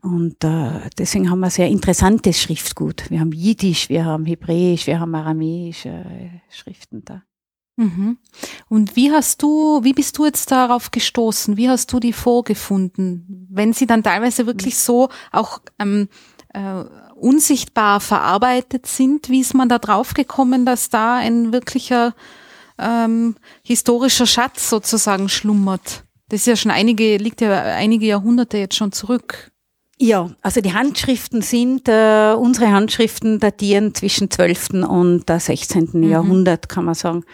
Und 0.00 0.44
äh, 0.44 0.88
deswegen 0.96 1.30
haben 1.30 1.40
wir 1.40 1.50
sehr 1.50 1.68
interessantes 1.68 2.40
Schriftgut. 2.40 3.10
Wir 3.10 3.20
haben 3.20 3.32
Jiddisch, 3.32 3.88
wir 3.88 4.04
haben 4.04 4.26
Hebräisch, 4.26 4.86
wir 4.86 5.00
haben 5.00 5.14
aramäische 5.14 5.88
äh, 5.88 6.40
Schriften 6.50 7.04
da. 7.04 7.22
Mhm. 7.76 8.18
Und 8.68 8.96
wie 8.96 9.10
hast 9.12 9.42
du, 9.42 9.82
wie 9.84 9.92
bist 9.92 10.18
du 10.18 10.24
jetzt 10.24 10.50
darauf 10.50 10.90
gestoßen? 10.90 11.56
Wie 11.56 11.68
hast 11.68 11.92
du 11.92 12.00
die 12.00 12.12
vorgefunden? 12.12 13.46
Wenn 13.50 13.72
sie 13.72 13.86
dann 13.86 14.02
teilweise 14.02 14.46
wirklich 14.46 14.76
so 14.78 15.08
auch 15.30 15.60
ähm, 15.78 16.08
äh, 16.54 16.84
unsichtbar 17.14 18.00
verarbeitet 18.00 18.86
sind, 18.86 19.28
wie 19.28 19.40
ist 19.40 19.54
man 19.54 19.68
da 19.68 19.78
drauf 19.78 20.14
gekommen, 20.14 20.66
dass 20.66 20.90
da 20.90 21.16
ein 21.16 21.52
wirklicher 21.52 22.14
ähm, 22.78 23.36
historischer 23.62 24.26
Schatz 24.26 24.70
sozusagen 24.70 25.28
schlummert. 25.28 26.04
Das 26.28 26.40
ist 26.40 26.46
ja 26.46 26.56
schon 26.56 26.70
einige, 26.70 27.16
liegt 27.16 27.40
ja 27.40 27.62
einige 27.62 28.06
Jahrhunderte 28.06 28.58
jetzt 28.58 28.76
schon 28.76 28.92
zurück. 28.92 29.50
Ja, 30.00 30.30
also 30.42 30.60
die 30.60 30.74
Handschriften 30.74 31.42
sind, 31.42 31.88
äh, 31.88 32.32
unsere 32.38 32.70
Handschriften 32.70 33.40
datieren 33.40 33.94
zwischen 33.94 34.30
12. 34.30 34.84
und 34.88 35.28
äh, 35.28 35.40
16. 35.40 35.88
Mhm. 35.92 36.10
Jahrhundert, 36.10 36.68
kann 36.68 36.84
man 36.84 36.94
sagen, 36.94 37.24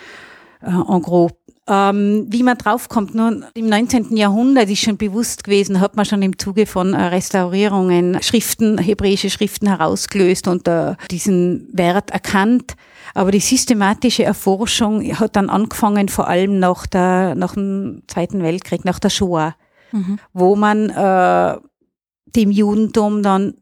äh, 0.62 0.70
en 0.70 1.02
gros. 1.02 1.32
Ähm, 1.66 2.26
wie 2.28 2.42
man 2.42 2.58
draufkommt, 2.58 3.14
nun 3.14 3.46
im 3.54 3.70
19. 3.70 4.16
Jahrhundert 4.18 4.68
ist 4.68 4.80
schon 4.80 4.98
bewusst 4.98 5.44
gewesen, 5.44 5.80
hat 5.80 5.96
man 5.96 6.04
schon 6.04 6.20
im 6.20 6.38
Zuge 6.38 6.66
von 6.66 6.92
äh, 6.92 7.04
Restaurierungen 7.04 8.22
Schriften, 8.22 8.76
hebräische 8.76 9.30
Schriften 9.30 9.68
herausgelöst 9.68 10.46
und 10.46 10.68
äh, 10.68 10.94
diesen 11.10 11.68
Wert 11.72 12.10
erkannt. 12.10 12.74
Aber 13.14 13.30
die 13.30 13.40
systematische 13.40 14.24
Erforschung 14.24 15.02
hat 15.18 15.36
dann 15.36 15.48
angefangen, 15.48 16.10
vor 16.10 16.28
allem 16.28 16.58
nach, 16.58 16.86
der, 16.86 17.34
nach 17.34 17.54
dem 17.54 18.02
Zweiten 18.08 18.42
Weltkrieg, 18.42 18.84
nach 18.84 18.98
der 18.98 19.10
Shoah, 19.10 19.54
mhm. 19.92 20.18
wo 20.34 20.56
man 20.56 20.90
äh, 20.90 21.56
dem 22.26 22.50
Judentum 22.50 23.22
dann 23.22 23.54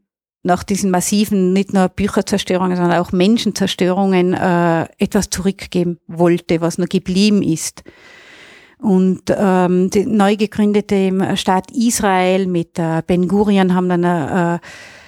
nach 0.42 0.64
diesen 0.64 0.90
massiven, 0.90 1.52
nicht 1.52 1.72
nur 1.72 1.88
Bücherzerstörungen, 1.88 2.76
sondern 2.76 2.98
auch 2.98 3.12
Menschenzerstörungen 3.12 4.34
äh, 4.34 4.86
etwas 4.98 5.30
zurückgeben 5.30 5.98
wollte, 6.06 6.60
was 6.60 6.78
noch 6.78 6.88
geblieben 6.88 7.42
ist. 7.42 7.82
Und 8.78 9.22
ähm, 9.28 9.90
die 9.90 10.04
neu 10.06 10.36
gegründete 10.36 11.36
Staat 11.36 11.70
Israel 11.70 12.48
mit 12.48 12.80
äh, 12.80 13.02
Ben 13.06 13.28
Gurion 13.28 13.74
haben 13.74 13.88
dann 13.88 14.02
äh, 14.02 14.58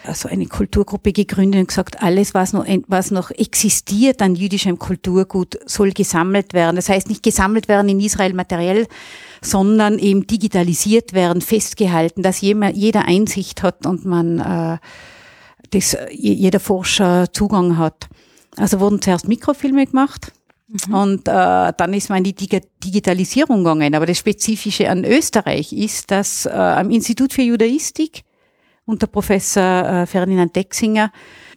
also 0.06 0.28
eine 0.28 0.46
Kulturgruppe 0.46 1.12
gegründet 1.12 1.60
und 1.60 1.68
gesagt, 1.68 2.00
alles, 2.00 2.34
was 2.34 2.52
noch, 2.52 2.66
was 2.86 3.10
noch 3.10 3.32
existiert 3.32 4.22
an 4.22 4.36
jüdischem 4.36 4.78
Kulturgut, 4.78 5.58
soll 5.66 5.90
gesammelt 5.90 6.52
werden. 6.52 6.76
Das 6.76 6.88
heißt 6.88 7.08
nicht 7.08 7.24
gesammelt 7.24 7.66
werden 7.66 7.88
in 7.88 7.98
Israel 7.98 8.34
materiell, 8.34 8.86
sondern 9.42 9.98
eben 9.98 10.26
digitalisiert 10.26 11.12
werden, 11.12 11.42
festgehalten, 11.42 12.22
dass 12.22 12.40
jeder 12.40 13.06
Einsicht 13.06 13.64
hat 13.64 13.86
und 13.86 14.04
man 14.04 14.38
äh, 14.38 14.78
das, 15.74 15.96
jeder 16.10 16.60
Forscher 16.60 17.32
Zugang 17.32 17.78
hat. 17.78 18.08
Also 18.56 18.80
wurden 18.80 19.02
zuerst 19.02 19.28
Mikrofilme 19.28 19.86
gemacht. 19.86 20.32
Mhm. 20.68 20.94
Und 20.94 21.28
äh, 21.28 21.72
dann 21.76 21.92
ist 21.92 22.08
man 22.08 22.24
in 22.24 22.34
die 22.34 22.60
Digitalisierung 22.84 23.58
gegangen. 23.58 23.94
Aber 23.94 24.06
das 24.06 24.18
Spezifische 24.18 24.88
an 24.88 25.04
Österreich 25.04 25.72
ist, 25.72 26.10
dass 26.10 26.46
äh, 26.46 26.50
am 26.50 26.90
Institut 26.90 27.32
für 27.32 27.42
Judaistik 27.42 28.22
unter 28.86 29.06
Professor 29.06 29.62
äh, 29.62 30.06
Ferdinand 30.06 30.54
Dexinger 30.54 31.10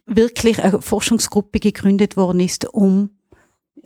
wirklich 0.05 0.63
eine 0.63 0.81
Forschungsgruppe 0.81 1.59
gegründet 1.59 2.17
worden 2.17 2.39
ist, 2.39 2.65
um 2.73 3.11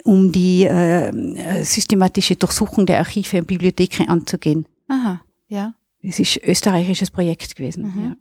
um 0.03 0.31
die 0.31 0.63
äh, 0.65 1.63
systematische 1.63 2.35
Durchsuchung 2.35 2.87
der 2.87 2.99
Archive 2.99 3.37
und 3.37 3.45
Bibliotheken 3.45 4.07
anzugehen. 4.07 4.65
Aha, 4.87 5.21
ja. 5.47 5.75
Es 6.01 6.19
ist 6.19 6.41
ein 6.41 6.49
österreichisches 6.49 7.11
Projekt 7.11 7.55
gewesen. 7.55 7.83
Mhm. 7.83 8.03
Ja. 8.03 8.15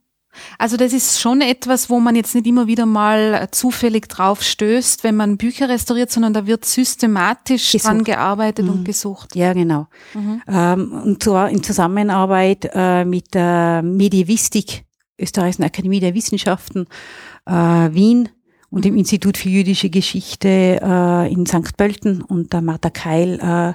Also 0.58 0.76
das 0.76 0.92
ist 0.92 1.20
schon 1.20 1.40
etwas, 1.40 1.90
wo 1.90 2.00
man 2.00 2.14
jetzt 2.14 2.34
nicht 2.34 2.46
immer 2.46 2.66
wieder 2.66 2.86
mal 2.86 3.48
zufällig 3.50 4.08
drauf 4.08 4.42
stößt, 4.42 5.04
wenn 5.04 5.16
man 5.16 5.36
Bücher 5.36 5.68
restauriert, 5.68 6.10
sondern 6.10 6.32
da 6.32 6.46
wird 6.46 6.64
systematisch 6.64 7.72
gesucht. 7.72 7.88
dran 7.88 8.04
gearbeitet 8.04 8.66
mhm. 8.66 8.72
und 8.72 8.84
gesucht. 8.84 9.34
Ja, 9.34 9.52
genau. 9.52 9.88
Mhm. 10.14 10.42
Ähm, 10.48 11.02
und 11.04 11.22
zwar 11.22 11.50
in 11.50 11.62
Zusammenarbeit 11.62 12.70
äh, 12.72 13.04
mit 13.04 13.34
der 13.34 13.82
Medievistik 13.82 14.84
Österreichischen 15.20 15.64
Akademie 15.64 16.00
der 16.00 16.14
Wissenschaften 16.14 16.86
äh, 17.46 17.52
Wien 17.52 18.30
und 18.70 18.86
im 18.86 18.96
Institut 18.96 19.36
für 19.36 19.48
jüdische 19.48 19.90
Geschichte 19.90 20.80
äh, 20.82 21.32
in 21.32 21.46
St. 21.46 21.76
Pölten 21.76 22.22
und 22.22 22.52
der 22.52 22.62
Martha 22.62 22.90
Keil 22.90 23.38
äh, 23.40 23.74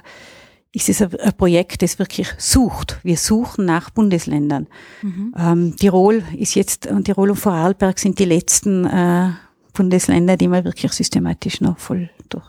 ist 0.76 0.90
es 0.90 1.00
ein, 1.00 1.18
ein, 1.18 1.32
Projekt, 1.32 1.80
das 1.80 1.98
wirklich 1.98 2.28
sucht. 2.36 3.00
Wir 3.02 3.16
suchen 3.16 3.64
nach 3.64 3.88
Bundesländern. 3.88 4.66
Mhm. 5.00 5.34
Ähm, 5.34 5.76
Tirol 5.76 6.22
ist 6.36 6.54
jetzt, 6.54 6.86
und 6.86 7.04
Tirol 7.04 7.30
und 7.30 7.36
Vorarlberg 7.36 7.98
sind 7.98 8.18
die 8.18 8.26
letzten 8.26 8.84
äh, 8.84 9.30
Bundesländer, 9.72 10.36
die 10.36 10.48
man 10.48 10.64
wirklich 10.64 10.92
systematisch 10.92 11.62
noch 11.62 11.78
voll 11.78 12.10
durch, 12.28 12.44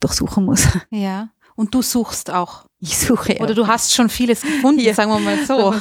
durchsuchen 0.00 0.44
muss. 0.44 0.66
Ja. 0.90 1.28
Und 1.62 1.72
du 1.72 1.80
suchst 1.80 2.28
auch. 2.32 2.64
Ich 2.80 2.98
suche. 2.98 3.36
Oder 3.38 3.54
du 3.54 3.68
hast 3.68 3.94
schon 3.94 4.08
vieles 4.08 4.40
gefunden, 4.40 4.80
ja. 4.80 4.94
sagen 4.94 5.12
wir 5.12 5.20
mal 5.20 5.46
so. 5.46 5.72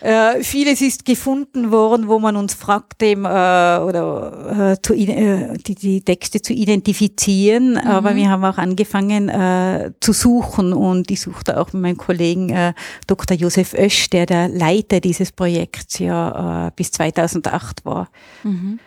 äh, 0.06 0.42
vieles 0.42 0.82
ist 0.82 1.06
gefunden 1.06 1.70
worden, 1.70 2.06
wo 2.06 2.18
man 2.18 2.36
uns 2.36 2.52
fragt, 2.52 3.00
dem, 3.00 3.24
äh, 3.24 3.28
oder 3.28 4.72
äh, 4.74 4.82
zu, 4.82 4.92
äh, 4.92 5.56
die, 5.56 5.74
die 5.74 6.02
Texte 6.02 6.42
zu 6.42 6.52
identifizieren. 6.52 7.70
Mhm. 7.70 7.78
Aber 7.78 8.14
wir 8.14 8.28
haben 8.28 8.44
auch 8.44 8.58
angefangen 8.58 9.30
äh, 9.30 9.92
zu 10.00 10.12
suchen 10.12 10.74
und 10.74 11.10
ich 11.10 11.22
suchte 11.22 11.58
auch 11.58 11.72
mit 11.72 11.80
meinem 11.80 11.96
Kollegen 11.96 12.50
äh, 12.50 12.74
Dr. 13.06 13.34
Josef 13.34 13.72
Oesch, 13.72 14.10
der 14.10 14.26
der 14.26 14.50
Leiter 14.50 15.00
dieses 15.00 15.32
Projekts 15.32 15.98
ja 15.98 16.66
äh, 16.66 16.72
bis 16.76 16.90
2008 16.90 17.86
war. 17.86 18.10
Mhm. 18.42 18.78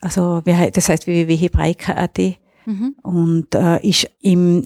Also 0.00 0.42
das 0.42 0.88
heißt 0.88 1.08
www.hebraika.at. 1.08 2.20
Mhm. 2.66 2.94
Und 3.02 3.54
äh, 3.56 3.84
ist 3.84 4.08
im 4.20 4.64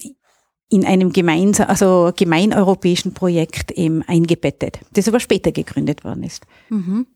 in 0.69 0.85
einem 0.85 1.13
gemeinsam, 1.13 1.69
also 1.69 2.13
gemeineuropäischen 2.17 3.15
Projekt 3.15 3.71
eben 3.73 4.03
eingebettet, 4.03 4.81
das 4.93 5.09
aber 5.09 5.21
später 5.21 5.53
gegründet 5.53 6.05
worden 6.05 6.25
ist. 6.25 6.45
Mhm. 6.69 7.07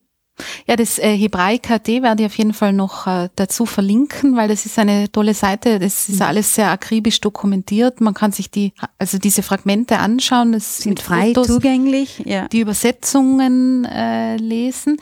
Ja, 0.66 0.76
das 0.76 0.98
äh, 0.98 1.16
Hebraik.at 1.16 1.86
werde 1.88 2.22
ich 2.22 2.26
auf 2.26 2.38
jeden 2.38 2.54
Fall 2.54 2.72
noch 2.72 3.06
äh, 3.06 3.28
dazu 3.36 3.66
verlinken, 3.66 4.36
weil 4.36 4.48
das 4.48 4.66
ist 4.66 4.78
eine 4.78 5.10
tolle 5.12 5.34
Seite. 5.34 5.78
Das 5.78 6.08
ist 6.08 6.16
mhm. 6.16 6.22
alles 6.22 6.54
sehr 6.54 6.70
akribisch 6.70 7.20
dokumentiert. 7.20 8.00
Man 8.00 8.14
kann 8.14 8.32
sich 8.32 8.50
die, 8.50 8.72
also 8.98 9.18
diese 9.18 9.42
Fragmente 9.42 9.98
anschauen. 9.98 10.52
Das 10.52 10.78
sind 10.78 11.00
frei 11.00 11.28
Fotos, 11.28 11.48
zugänglich. 11.48 12.22
Ja. 12.24 12.48
Die 12.48 12.60
Übersetzungen 12.60 13.84
äh, 13.84 14.36
lesen. 14.36 14.98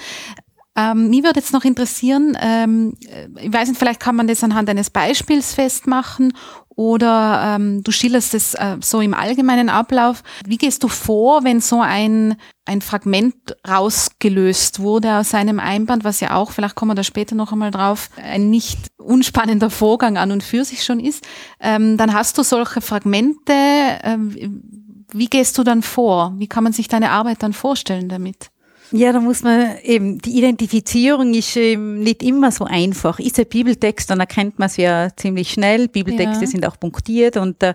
Ähm, 0.78 1.10
mich 1.10 1.24
würde 1.24 1.40
jetzt 1.40 1.52
noch 1.52 1.64
interessieren, 1.64 2.38
ähm, 2.40 2.94
ich 3.40 3.52
weiß 3.52 3.68
nicht, 3.68 3.78
vielleicht 3.78 3.98
kann 3.98 4.14
man 4.14 4.28
das 4.28 4.44
anhand 4.44 4.70
eines 4.70 4.90
Beispiels 4.90 5.52
festmachen 5.52 6.32
oder 6.68 7.56
ähm, 7.56 7.82
du 7.82 7.90
schilderst 7.90 8.34
es 8.34 8.54
äh, 8.54 8.76
so 8.80 9.00
im 9.00 9.12
allgemeinen 9.12 9.70
Ablauf. 9.70 10.22
Wie 10.46 10.56
gehst 10.56 10.84
du 10.84 10.88
vor, 10.88 11.42
wenn 11.42 11.60
so 11.60 11.80
ein, 11.80 12.36
ein 12.66 12.80
Fragment 12.80 13.34
rausgelöst 13.68 14.78
wurde 14.78 15.16
aus 15.16 15.34
einem 15.34 15.58
Einband, 15.58 16.04
was 16.04 16.20
ja 16.20 16.36
auch, 16.36 16.52
vielleicht 16.52 16.76
kommen 16.76 16.92
wir 16.92 16.94
da 16.94 17.02
später 17.02 17.34
noch 17.34 17.50
einmal 17.50 17.72
drauf, 17.72 18.10
ein 18.22 18.48
nicht 18.48 18.78
unspannender 18.98 19.70
Vorgang 19.70 20.16
an 20.16 20.30
und 20.30 20.44
für 20.44 20.64
sich 20.64 20.84
schon 20.84 21.00
ist. 21.00 21.26
Ähm, 21.58 21.96
dann 21.96 22.14
hast 22.14 22.38
du 22.38 22.44
solche 22.44 22.80
Fragmente. 22.80 23.52
Ähm, 24.04 24.62
wie 25.10 25.26
gehst 25.26 25.58
du 25.58 25.64
dann 25.64 25.82
vor? 25.82 26.34
Wie 26.36 26.46
kann 26.46 26.62
man 26.62 26.72
sich 26.72 26.86
deine 26.86 27.10
Arbeit 27.10 27.42
dann 27.42 27.54
vorstellen 27.54 28.08
damit? 28.08 28.50
Ja, 28.90 29.12
da 29.12 29.20
muss 29.20 29.42
man 29.42 29.76
eben, 29.82 30.18
die 30.18 30.38
Identifizierung 30.38 31.34
ist 31.34 31.56
eben 31.56 32.00
nicht 32.00 32.22
immer 32.22 32.50
so 32.50 32.64
einfach. 32.64 33.18
Ist 33.18 33.38
ein 33.38 33.46
Bibeltext, 33.46 34.08
dann 34.10 34.20
erkennt 34.20 34.58
man 34.58 34.66
es 34.66 34.76
ja 34.76 35.08
ziemlich 35.16 35.50
schnell. 35.50 35.88
Bibeltexte 35.88 36.44
ja. 36.44 36.50
sind 36.50 36.66
auch 36.66 36.78
punktiert 36.78 37.36
und, 37.36 37.62
äh, 37.62 37.74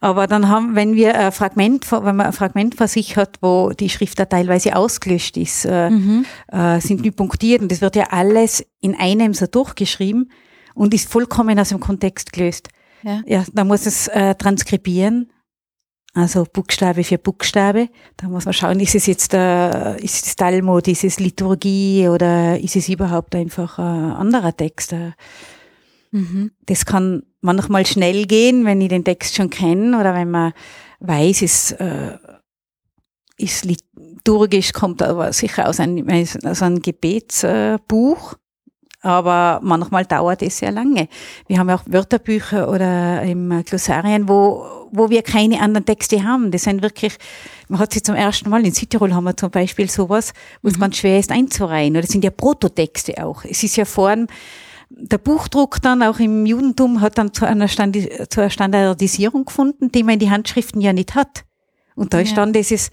aber 0.00 0.26
dann 0.26 0.48
haben, 0.48 0.74
wenn 0.74 0.94
wir 0.94 1.18
ein 1.18 1.32
Fragment, 1.32 1.90
wenn 1.90 2.16
man 2.16 2.26
ein 2.26 2.32
Fragment 2.32 2.74
vor 2.74 2.88
sich 2.88 3.16
hat, 3.16 3.38
wo 3.42 3.70
die 3.70 3.90
Schrift 3.90 4.18
da 4.18 4.24
teilweise 4.24 4.76
ausgelöscht 4.76 5.36
ist, 5.36 5.66
äh, 5.66 5.90
mhm. 5.90 6.24
äh, 6.48 6.80
sind 6.80 7.04
die 7.04 7.10
punktiert 7.10 7.62
und 7.62 7.70
das 7.70 7.80
wird 7.80 7.96
ja 7.96 8.08
alles 8.10 8.64
in 8.80 8.94
einem 8.94 9.34
so 9.34 9.46
durchgeschrieben 9.46 10.30
und 10.74 10.94
ist 10.94 11.10
vollkommen 11.10 11.58
aus 11.58 11.68
dem 11.68 11.80
Kontext 11.80 12.32
gelöst. 12.32 12.68
Ja, 13.02 13.22
ja 13.26 13.44
da 13.52 13.64
muss 13.64 13.86
es 13.86 14.08
äh, 14.08 14.34
transkribieren 14.34 15.30
also 16.16 16.46
Buchstabe 16.50 17.04
für 17.04 17.18
Buchstabe. 17.18 17.90
Da 18.16 18.28
muss 18.28 18.46
man 18.46 18.54
schauen, 18.54 18.80
ist 18.80 18.94
es 18.94 19.04
jetzt 19.04 19.34
äh, 19.34 19.98
ist 20.02 20.26
es 20.26 20.34
Talmud, 20.34 20.88
ist 20.88 21.04
es 21.04 21.20
Liturgie 21.20 22.08
oder 22.08 22.58
ist 22.58 22.74
es 22.74 22.88
überhaupt 22.88 23.34
einfach 23.34 23.78
ein 23.78 24.12
anderer 24.12 24.56
Text? 24.56 24.94
Äh, 24.94 25.12
mhm. 26.12 26.52
Das 26.64 26.86
kann 26.86 27.22
manchmal 27.42 27.84
schnell 27.84 28.24
gehen, 28.24 28.64
wenn 28.64 28.80
ich 28.80 28.88
den 28.88 29.04
Text 29.04 29.36
schon 29.36 29.50
kenne 29.50 30.00
oder 30.00 30.14
wenn 30.14 30.30
man 30.30 30.54
weiß, 31.00 31.42
es 31.42 31.72
äh, 31.72 32.16
ist 33.36 33.66
liturgisch, 33.66 34.72
kommt 34.72 35.02
aber 35.02 35.34
sicher 35.34 35.68
aus 35.68 35.80
einem, 35.80 36.08
aus 36.46 36.62
einem 36.62 36.80
Gebetsbuch. 36.80 38.36
Aber 39.06 39.60
manchmal 39.62 40.04
dauert 40.04 40.42
es 40.42 40.58
sehr 40.58 40.72
lange. 40.72 41.08
Wir 41.46 41.58
haben 41.58 41.70
auch 41.70 41.82
Wörterbücher 41.86 42.68
oder 42.68 43.22
im 43.22 43.62
Glossarien, 43.64 44.28
wo 44.28 44.66
wo 44.90 45.10
wir 45.10 45.22
keine 45.22 45.60
anderen 45.60 45.84
Texte 45.84 46.24
haben. 46.24 46.50
Das 46.50 46.62
sind 46.62 46.82
wirklich, 46.82 47.16
man 47.68 47.80
hat 47.80 47.92
sie 47.92 48.02
zum 48.02 48.14
ersten 48.14 48.48
Mal, 48.48 48.64
in 48.64 48.72
Südtirol 48.72 49.12
haben 49.14 49.24
wir 49.24 49.36
zum 49.36 49.50
Beispiel 49.50 49.90
sowas, 49.90 50.32
wo 50.62 50.68
es 50.68 50.76
mhm. 50.76 50.80
ganz 50.80 50.96
schwer 50.96 51.18
ist 51.18 51.30
einzureihen. 51.30 51.92
Oder 51.92 52.02
das 52.02 52.10
sind 52.10 52.24
ja 52.24 52.30
Prototexte 52.30 53.24
auch. 53.24 53.44
Es 53.44 53.62
ist 53.62 53.76
ja 53.76 53.84
vorn, 53.84 54.28
der 54.88 55.18
Buchdruck 55.18 55.82
dann 55.82 56.02
auch 56.02 56.18
im 56.18 56.46
Judentum 56.46 57.00
hat 57.00 57.18
dann 57.18 57.32
zu 57.32 57.44
einer, 57.44 57.68
Standi 57.68 58.08
zu 58.28 58.40
einer 58.40 58.50
Standardisierung 58.50 59.44
gefunden, 59.44 59.90
die 59.90 60.02
man 60.02 60.14
in 60.14 60.20
die 60.20 60.30
Handschriften 60.30 60.80
ja 60.80 60.92
nicht 60.92 61.14
hat. 61.14 61.44
Und 61.94 62.14
da 62.14 62.20
ist 62.20 62.30
ja. 62.30 62.36
dann 62.36 62.52
dieses, 62.52 62.90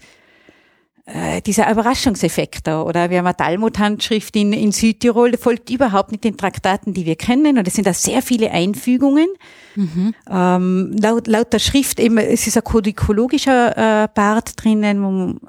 äh, 1.06 1.42
dieser 1.42 1.70
Überraschungseffekt 1.70 2.66
da. 2.66 2.82
Oder 2.82 3.10
wir 3.10 3.18
haben 3.18 3.26
eine 3.26 3.36
Talmud-Handschrift 3.36 4.34
in, 4.36 4.52
in 4.54 4.72
Südtirol, 4.72 5.32
die 5.32 5.36
folgt 5.36 5.68
überhaupt 5.68 6.12
nicht 6.12 6.24
den 6.24 6.36
Traktaten, 6.36 6.94
die 6.94 7.04
wir 7.04 7.16
kennen. 7.16 7.58
Und 7.58 7.68
es 7.68 7.74
sind 7.74 7.86
da 7.86 7.92
sehr 7.92 8.22
viele 8.22 8.50
Einfügungen. 8.50 9.28
Mhm. 9.76 10.14
Ähm, 10.30 10.96
laut, 10.98 11.26
laut 11.26 11.52
der 11.52 11.58
Schrift 11.58 12.00
eben, 12.00 12.16
es 12.16 12.46
ist 12.46 12.56
ein 12.56 12.64
kodikologischer 12.64 14.04
äh, 14.04 14.08
Part 14.08 14.52
drinnen. 14.62 15.40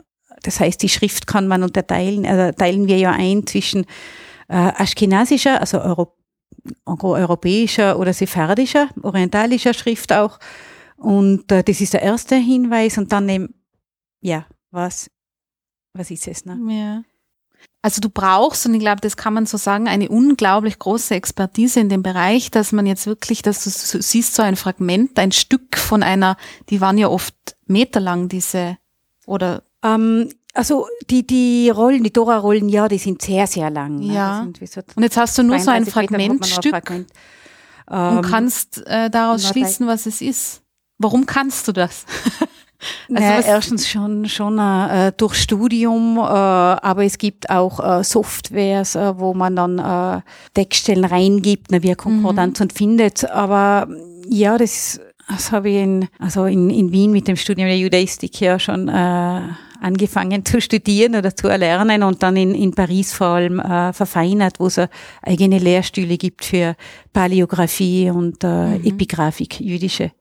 Das 0.43 0.59
heißt, 0.59 0.81
die 0.81 0.89
Schrift 0.89 1.25
kann 1.25 1.47
man 1.47 1.63
unterteilen, 1.63 2.25
äh, 2.25 2.53
teilen 2.53 2.87
wir 2.87 2.97
ja 2.97 3.11
ein 3.11 3.47
zwischen 3.47 3.85
äh, 4.49 4.55
aschkenasischer, 4.55 5.61
also 5.61 5.79
Euro, 5.79 6.15
europäischer 6.85 7.97
oder 7.97 8.11
sephardischer, 8.11 8.89
orientalischer 9.01 9.73
Schrift 9.73 10.11
auch. 10.11 10.37
Und 10.97 11.51
äh, 11.51 11.63
das 11.63 11.79
ist 11.79 11.93
der 11.93 12.01
erste 12.01 12.35
Hinweis. 12.35 12.97
Und 12.97 13.13
dann 13.13 13.29
eben, 13.29 13.53
ja, 14.21 14.45
was 14.71 15.09
was 15.95 16.11
ist 16.11 16.27
es, 16.27 16.45
ne? 16.45 16.59
Ja. 16.69 17.03
Also 17.81 18.01
du 18.01 18.09
brauchst, 18.09 18.65
und 18.65 18.73
ich 18.73 18.79
glaube, 18.79 19.01
das 19.01 19.15
kann 19.15 19.33
man 19.33 19.45
so 19.45 19.57
sagen, 19.57 19.87
eine 19.87 20.09
unglaublich 20.09 20.79
große 20.79 21.13
Expertise 21.13 21.79
in 21.79 21.89
dem 21.89 22.03
Bereich, 22.03 22.49
dass 22.49 22.71
man 22.71 22.85
jetzt 22.85 23.05
wirklich, 23.05 23.41
dass 23.41 23.63
du 23.63 24.01
siehst 24.01 24.33
so 24.33 24.41
ein 24.41 24.55
Fragment, 24.55 25.19
ein 25.19 25.31
Stück 25.31 25.77
von 25.77 26.01
einer, 26.01 26.35
die 26.69 26.81
waren 26.81 26.97
ja 26.97 27.09
oft 27.09 27.35
meterlang, 27.67 28.27
diese, 28.27 28.77
oder 29.27 29.63
ähm, 29.83 30.29
also 30.53 30.87
die, 31.09 31.27
die 31.27 31.69
Rollen, 31.69 32.03
die 32.03 32.13
Dora-Rollen, 32.13 32.69
ja, 32.69 32.87
die 32.87 32.97
sind 32.97 33.21
sehr, 33.21 33.45
sehr 33.45 33.69
lang. 33.69 33.99
Ne? 33.99 34.13
Ja. 34.13 34.47
So 34.65 34.81
und 34.95 35.03
jetzt 35.03 35.17
hast 35.17 35.37
du 35.37 35.43
nur 35.43 35.59
so 35.59 35.69
ein 35.69 35.85
Fragmentstück 35.85 36.71
Fragment. 36.71 37.11
und 37.87 37.97
ähm, 37.97 38.21
kannst 38.23 38.85
äh, 38.87 39.09
daraus 39.09 39.47
schließen, 39.47 39.85
was 39.85 40.05
es 40.05 40.21
ist. 40.21 40.63
Warum 40.97 41.25
kannst 41.25 41.67
du 41.67 41.71
das? 41.71 42.05
Also 43.09 43.23
naja, 43.23 43.41
erstens 43.45 43.87
schon, 43.87 44.27
schon 44.27 44.59
äh, 44.59 45.11
durch 45.15 45.35
Studium, 45.35 46.17
äh, 46.17 46.21
aber 46.21 47.05
es 47.05 47.17
gibt 47.17 47.49
auch 47.49 47.79
äh, 47.79 48.03
Softwares, 48.03 48.95
äh, 48.95 49.17
wo 49.17 49.33
man 49.33 49.55
dann 49.55 49.79
äh, 49.79 50.21
Textstellen 50.53 51.05
reingibt, 51.05 51.73
eine 51.73 51.95
Konkordanz 51.95 52.59
mhm. 52.59 52.63
und 52.63 52.73
findet. 52.73 53.29
Aber 53.29 53.87
ja, 54.27 54.57
das, 54.57 54.99
das 55.29 55.51
habe 55.51 55.69
ich 55.69 55.77
in, 55.77 56.07
also 56.19 56.45
in, 56.45 56.69
in 56.69 56.91
Wien 56.91 57.11
mit 57.11 57.27
dem 57.27 57.37
Studium 57.37 57.67
der 57.67 57.77
Judaistik 57.77 58.39
ja 58.41 58.59
schon 58.59 58.87
äh, 58.87 59.41
angefangen 59.81 60.43
zu 60.45 60.61
studieren 60.61 61.15
oder 61.15 61.35
zu 61.35 61.47
erlernen 61.47 62.03
und 62.03 62.23
dann 62.23 62.35
in, 62.35 62.55
in 62.55 62.73
Paris 62.73 63.13
vor 63.13 63.27
allem 63.27 63.59
äh, 63.59 63.93
verfeinert, 63.93 64.59
wo 64.59 64.67
es 64.67 64.79
eigene 65.21 65.59
Lehrstühle 65.59 66.17
gibt 66.17 66.45
für 66.45 66.75
Paläographie 67.13 68.09
und 68.09 68.43
äh, 68.43 68.47
mhm. 68.47 68.85
Epigraphik, 68.85 69.59
jüdische 69.59 70.11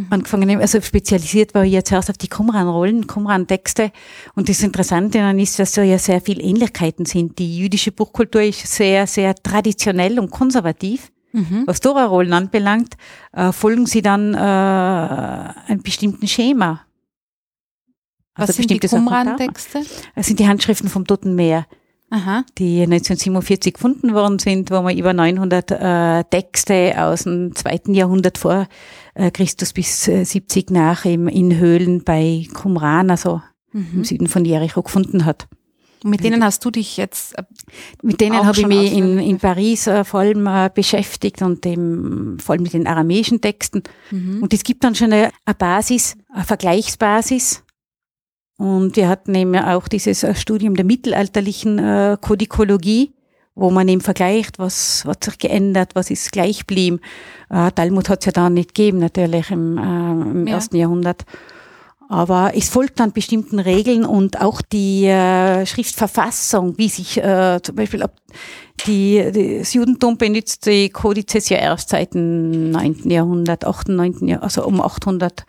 mhm. 0.00 0.06
angefangen, 0.10 0.60
also 0.60 0.80
spezialisiert 0.80 1.54
war 1.54 1.64
ich 1.64 1.72
jetzt 1.72 1.92
erst 1.92 2.10
auf 2.10 2.18
die 2.18 2.28
Qumran-Rollen, 2.28 3.06
Qumran-Texte. 3.06 3.92
Und 4.34 4.48
das 4.48 4.62
Interessante 4.62 5.18
daran 5.18 5.38
ist, 5.38 5.58
dass 5.58 5.72
da 5.72 5.82
ja 5.82 5.98
sehr 5.98 6.20
viele 6.20 6.42
Ähnlichkeiten 6.42 7.04
sind. 7.04 7.38
Die 7.38 7.58
jüdische 7.58 7.92
Buchkultur 7.92 8.42
ist 8.42 8.66
sehr, 8.66 9.06
sehr 9.06 9.34
traditionell 9.34 10.18
und 10.18 10.30
konservativ. 10.30 11.10
Mhm. 11.32 11.64
Was 11.66 11.80
Dora-Rollen 11.80 12.32
anbelangt, 12.32 12.94
äh, 13.32 13.52
folgen 13.52 13.86
sie 13.86 14.02
dann 14.02 14.34
äh, 14.34 14.38
einem 14.38 15.82
bestimmten 15.82 16.26
Schema. 16.26 16.82
Also 18.34 18.50
Was 18.50 18.56
sind 18.56 18.70
die 18.70 18.78
Qumran-Texte? 18.78 19.84
Das 20.14 20.26
sind 20.26 20.38
die 20.40 20.46
Handschriften 20.46 20.88
vom 20.88 21.06
Toten 21.06 21.34
Meer. 21.34 21.66
Aha. 22.10 22.44
die 22.56 22.82
1947 22.82 23.74
gefunden 23.74 24.14
worden 24.14 24.38
sind, 24.38 24.70
wo 24.70 24.80
man 24.80 24.96
über 24.96 25.12
900 25.12 25.70
äh, 25.70 26.24
Texte 26.24 26.94
aus 26.96 27.24
dem 27.24 27.54
zweiten 27.54 27.92
Jahrhundert 27.92 28.38
vor 28.38 28.66
äh, 29.14 29.30
Christus 29.30 29.74
bis 29.74 30.08
äh, 30.08 30.24
70 30.24 30.70
nach 30.70 31.04
im, 31.04 31.28
in 31.28 31.58
Höhlen 31.58 32.04
bei 32.04 32.46
Qumran, 32.54 33.10
also 33.10 33.42
mhm. 33.72 33.88
im 33.92 34.04
Süden 34.04 34.26
von 34.26 34.44
Jericho, 34.46 34.82
gefunden 34.82 35.26
hat. 35.26 35.48
Und 36.04 36.10
mit 36.10 36.22
denen 36.22 36.44
hast 36.44 36.64
du 36.64 36.70
dich 36.70 36.96
jetzt 36.96 37.36
äh, 37.36 37.42
Mit 38.02 38.20
denen 38.20 38.44
habe 38.44 38.58
ich 38.58 38.66
mich 38.66 38.92
in, 38.92 39.18
in 39.18 39.38
Paris 39.38 39.86
äh, 39.86 40.04
vor 40.04 40.20
allem 40.20 40.46
äh, 40.46 40.70
beschäftigt 40.72 41.42
und 41.42 41.64
dem, 41.64 42.38
vor 42.38 42.54
allem 42.54 42.62
mit 42.62 42.72
den 42.72 42.86
aramäischen 42.86 43.40
Texten. 43.40 43.82
Mhm. 44.10 44.42
Und 44.42 44.54
es 44.54 44.62
gibt 44.62 44.84
dann 44.84 44.94
schon 44.94 45.12
eine, 45.12 45.30
eine 45.44 45.54
Basis, 45.54 46.16
eine 46.32 46.44
Vergleichsbasis 46.44 47.64
und 48.58 48.96
wir 48.96 49.08
hatten 49.08 49.34
eben 49.36 49.56
auch 49.56 49.86
dieses 49.86 50.24
äh, 50.24 50.34
Studium 50.34 50.74
der 50.74 50.84
mittelalterlichen 50.84 51.78
äh, 51.78 52.16
Kodikologie, 52.20 53.14
wo 53.54 53.70
man 53.70 53.88
eben 53.88 54.00
vergleicht, 54.00 54.58
was 54.58 55.04
hat 55.06 55.24
sich 55.24 55.38
geändert, 55.38 55.92
was 55.94 56.10
ist 56.10 56.32
gleich 56.32 56.60
geblieben. 56.60 57.00
Äh, 57.50 57.70
Talmud 57.70 58.08
hat 58.08 58.20
es 58.20 58.26
ja 58.26 58.32
da 58.32 58.50
nicht 58.50 58.74
gegeben, 58.74 58.98
natürlich 58.98 59.50
im, 59.52 59.78
äh, 59.78 59.80
im 59.80 60.46
ja. 60.48 60.54
ersten 60.54 60.76
Jahrhundert. 60.76 61.24
Aber 62.10 62.52
es 62.54 62.68
folgt 62.68 62.98
dann 62.98 63.12
bestimmten 63.12 63.60
Regeln 63.60 64.04
und 64.04 64.40
auch 64.40 64.60
die 64.60 65.04
äh, 65.04 65.64
Schriftverfassung, 65.64 66.78
wie 66.78 66.88
sich 66.88 67.18
äh, 67.18 67.60
zum 67.62 67.76
Beispiel 67.76 68.02
ab 68.02 68.16
die, 68.86 69.58
das 69.60 69.74
Judentum 69.74 70.16
benutzt 70.16 70.66
die 70.66 70.88
Kodizes 70.88 71.48
ja 71.48 71.58
erst 71.58 71.90
seit 71.90 72.14
dem 72.14 72.70
9. 72.70 73.10
Jahrhundert, 73.10 73.64
8., 73.64 73.88
9. 73.88 74.12
Jahrhundert, 74.12 74.42
also 74.42 74.64
um 74.64 74.80
800. 74.80 75.44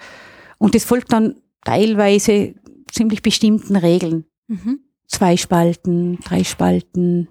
Und 0.57 0.75
es 0.75 0.83
folgt 0.83 1.13
dann 1.13 1.35
teilweise 1.63 2.53
ziemlich 2.91 3.21
bestimmten 3.21 3.75
Regeln. 3.75 4.25
Mhm. 4.47 4.79
Zwei 5.07 5.37
Spalten, 5.37 6.19
drei 6.23 6.43
Spalten. 6.43 7.27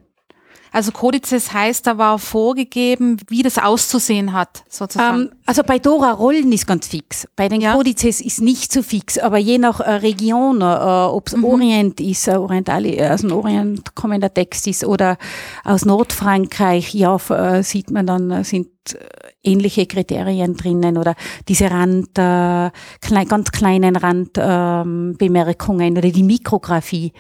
Also 0.73 0.93
Kodizes 0.93 1.53
heißt 1.53 1.89
aber 1.89 2.19
vorgegeben, 2.19 3.19
wie 3.29 3.43
das 3.43 3.59
auszusehen 3.59 4.33
hat, 4.33 4.65
sozusagen. 4.69 5.21
Ähm, 5.21 5.31
also 5.47 5.63
bei 5.63 5.79
Dora 5.79 6.13
Rollen 6.13 6.53
ist 6.53 6.67
ganz 6.67 6.89
fix. 6.89 7.27
Bei 7.37 7.49
den 7.49 7.61
ja. 7.61 7.75
Kodizes 7.75 8.21
ist 8.21 8.41
nicht 8.41 8.73
so 8.73 8.83
fix, 8.83 9.19
aber 9.19 9.39
je 9.39 9.59
nach 9.59 9.81
äh, 9.81 9.91
Region, 9.91 10.61
äh, 10.61 10.65
ob 10.65 11.29
es 11.29 11.37
mhm. 11.37 11.45
Orient 11.45 12.01
ist, 12.01 12.29
äh, 12.29 12.37
Orientali, 12.37 12.97
äh, 12.97 13.11
aus 13.11 13.23
dem 13.23 13.33
Orient 13.33 13.95
kommender 13.95 14.33
Text 14.33 14.67
ist 14.67 14.85
oder 14.85 15.17
aus 15.65 15.85
Nordfrankreich, 15.85 16.95
ja, 16.95 17.17
äh, 17.17 17.63
sieht 17.63 17.91
man 17.91 18.07
dann, 18.07 18.31
äh, 18.31 18.45
sind 18.45 18.69
äh, 18.93 18.99
ähnliche 19.43 19.87
Kriterien 19.87 20.57
drinnen 20.57 20.99
oder 20.99 21.15
diese 21.49 21.71
Rand, 21.71 22.19
äh, 22.19 22.71
klein, 23.01 23.29
ganz 23.29 23.51
kleinen 23.53 23.97
Randbemerkungen 23.97 25.93
ähm, 25.93 25.97
oder 25.97 26.11
die 26.11 26.23
Mikrografie. 26.23 27.13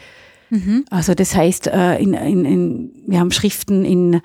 Mhm. 0.51 0.85
Also 0.91 1.15
das 1.15 1.35
heißt, 1.35 1.69
äh, 1.69 1.99
in, 1.99 2.15
in, 2.15 2.45
in, 2.45 2.91
wir 3.07 3.21
haben 3.21 3.31
Schriften 3.31 3.85
in 3.85 4.21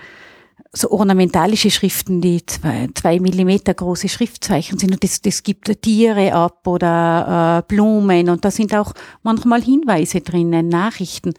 so 0.75 0.89
ornamentalische 0.89 1.69
Schriften, 1.69 2.19
die 2.19 2.43
zwei, 2.45 2.89
zwei 2.95 3.19
Millimeter 3.19 3.73
große 3.75 4.09
Schriftzeichen 4.09 4.79
sind 4.79 4.91
und 4.91 5.03
das, 5.03 5.21
das 5.21 5.43
gibt 5.43 5.81
Tiere 5.83 6.33
ab 6.33 6.65
oder 6.65 7.59
äh, 7.59 7.67
Blumen 7.67 8.29
und 8.29 8.43
da 8.43 8.49
sind 8.49 8.73
auch 8.73 8.93
manchmal 9.21 9.61
Hinweise 9.61 10.21
drinnen, 10.21 10.69
Nachrichten. 10.69 11.33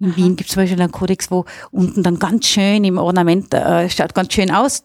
In 0.00 0.10
Aha. 0.10 0.16
Wien 0.16 0.36
gibt 0.36 0.48
es 0.48 0.54
zum 0.54 0.62
Beispiel 0.62 0.80
einen 0.80 0.92
Kodex, 0.92 1.30
wo 1.30 1.44
unten 1.72 2.02
dann 2.02 2.18
ganz 2.18 2.46
schön 2.46 2.84
im 2.84 2.98
Ornament, 2.98 3.52
äh, 3.54 3.88
schaut 3.88 4.14
ganz 4.14 4.32
schön 4.32 4.50
aus, 4.50 4.82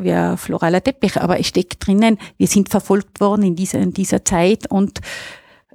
wie 0.00 0.10
ein 0.10 0.36
floraler 0.38 0.82
Teppich, 0.82 1.20
aber 1.20 1.38
es 1.38 1.48
steckt 1.48 1.86
drinnen, 1.86 2.18
wir 2.38 2.46
sind 2.46 2.70
verfolgt 2.70 3.20
worden 3.20 3.42
in 3.42 3.56
dieser, 3.56 3.78
in 3.78 3.92
dieser 3.92 4.24
Zeit 4.24 4.68
und 4.70 5.00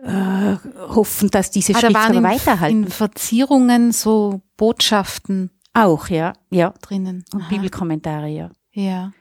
äh, 0.03 0.57
hoffen, 0.89 1.29
dass 1.29 1.51
diese 1.51 1.73
ah, 1.75 1.79
Schrift 1.79 1.95
aber 1.95 2.23
weiterhalten. 2.23 2.83
In 2.83 2.89
Verzierungen 2.89 3.91
so 3.91 4.41
Botschaften. 4.57 5.49
Auch, 5.73 6.07
ja, 6.09 6.33
ja. 6.49 6.73
Drinnen. 6.81 7.25
Und 7.33 7.41
Aha. 7.41 7.49
Bibelkommentare, 7.49 8.27
ja. 8.27 8.51
Ja. 8.71 9.11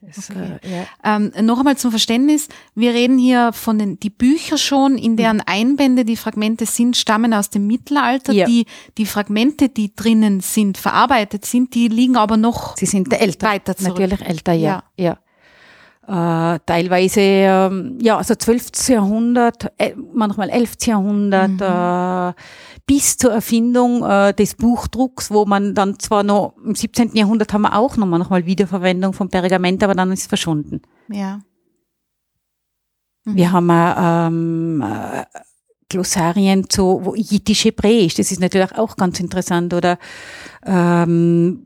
Das, 0.00 0.30
okay. 0.30 0.58
äh, 0.62 0.80
ja. 0.80 1.16
ähm, 1.16 1.32
noch 1.46 1.58
einmal 1.58 1.78
zum 1.78 1.90
Verständnis. 1.90 2.48
Wir 2.74 2.92
reden 2.92 3.16
hier 3.16 3.52
von 3.52 3.78
den, 3.78 3.98
die 3.98 4.10
Bücher 4.10 4.58
schon, 4.58 4.98
in 4.98 5.16
deren 5.16 5.40
Einbände 5.40 6.04
die 6.04 6.16
Fragmente 6.16 6.66
sind, 6.66 6.96
stammen 6.96 7.32
aus 7.32 7.50
dem 7.50 7.66
Mittelalter. 7.66 8.32
Ja. 8.32 8.46
Die, 8.46 8.66
die 8.98 9.06
Fragmente, 9.06 9.68
die 9.68 9.94
drinnen 9.94 10.40
sind, 10.40 10.76
verarbeitet 10.76 11.46
sind, 11.46 11.74
die 11.74 11.88
liegen 11.88 12.16
aber 12.16 12.36
noch 12.36 12.76
Sie 12.76 12.86
sind 12.86 13.12
älter, 13.12 13.48
weiter 13.48 13.76
zurück. 13.76 13.98
Natürlich 13.98 14.20
älter, 14.20 14.52
ja. 14.52 14.82
ja. 14.96 15.04
ja. 15.04 15.18
Äh, 16.06 16.58
teilweise, 16.66 17.20
ähm, 17.20 17.98
ja, 18.00 18.18
also 18.18 18.34
12. 18.34 18.88
Jahrhundert, 18.88 19.72
äh, 19.78 19.94
manchmal 20.12 20.50
11. 20.50 20.86
Jahrhundert, 20.86 21.52
mhm. 21.52 21.60
äh, 21.60 22.32
bis 22.86 23.16
zur 23.16 23.32
Erfindung 23.32 24.02
äh, 24.04 24.34
des 24.34 24.54
Buchdrucks, 24.54 25.30
wo 25.30 25.46
man 25.46 25.74
dann 25.74 25.98
zwar 25.98 26.22
noch 26.22 26.54
im 26.62 26.74
17. 26.74 27.16
Jahrhundert 27.16 27.52
haben 27.54 27.62
wir 27.62 27.74
auch 27.74 27.96
noch 27.96 28.06
manchmal 28.06 28.44
Wiederverwendung 28.44 29.14
von 29.14 29.30
Pergament, 29.30 29.82
aber 29.82 29.94
dann 29.94 30.12
ist 30.12 30.20
es 30.20 30.26
verschwunden. 30.26 30.82
Ja. 31.08 31.40
Mhm. 33.24 33.36
Wir 33.36 33.52
haben 33.52 33.70
ähm, 33.70 34.82
äh, 34.82 35.24
Glossarien 35.88 36.68
zu 36.68 37.14
jiddisch-hebräisch, 37.16 38.14
das 38.14 38.30
ist 38.30 38.40
natürlich 38.40 38.76
auch 38.76 38.96
ganz 38.96 39.20
interessant, 39.20 39.72
oder 39.72 39.98
ähm, 40.66 41.64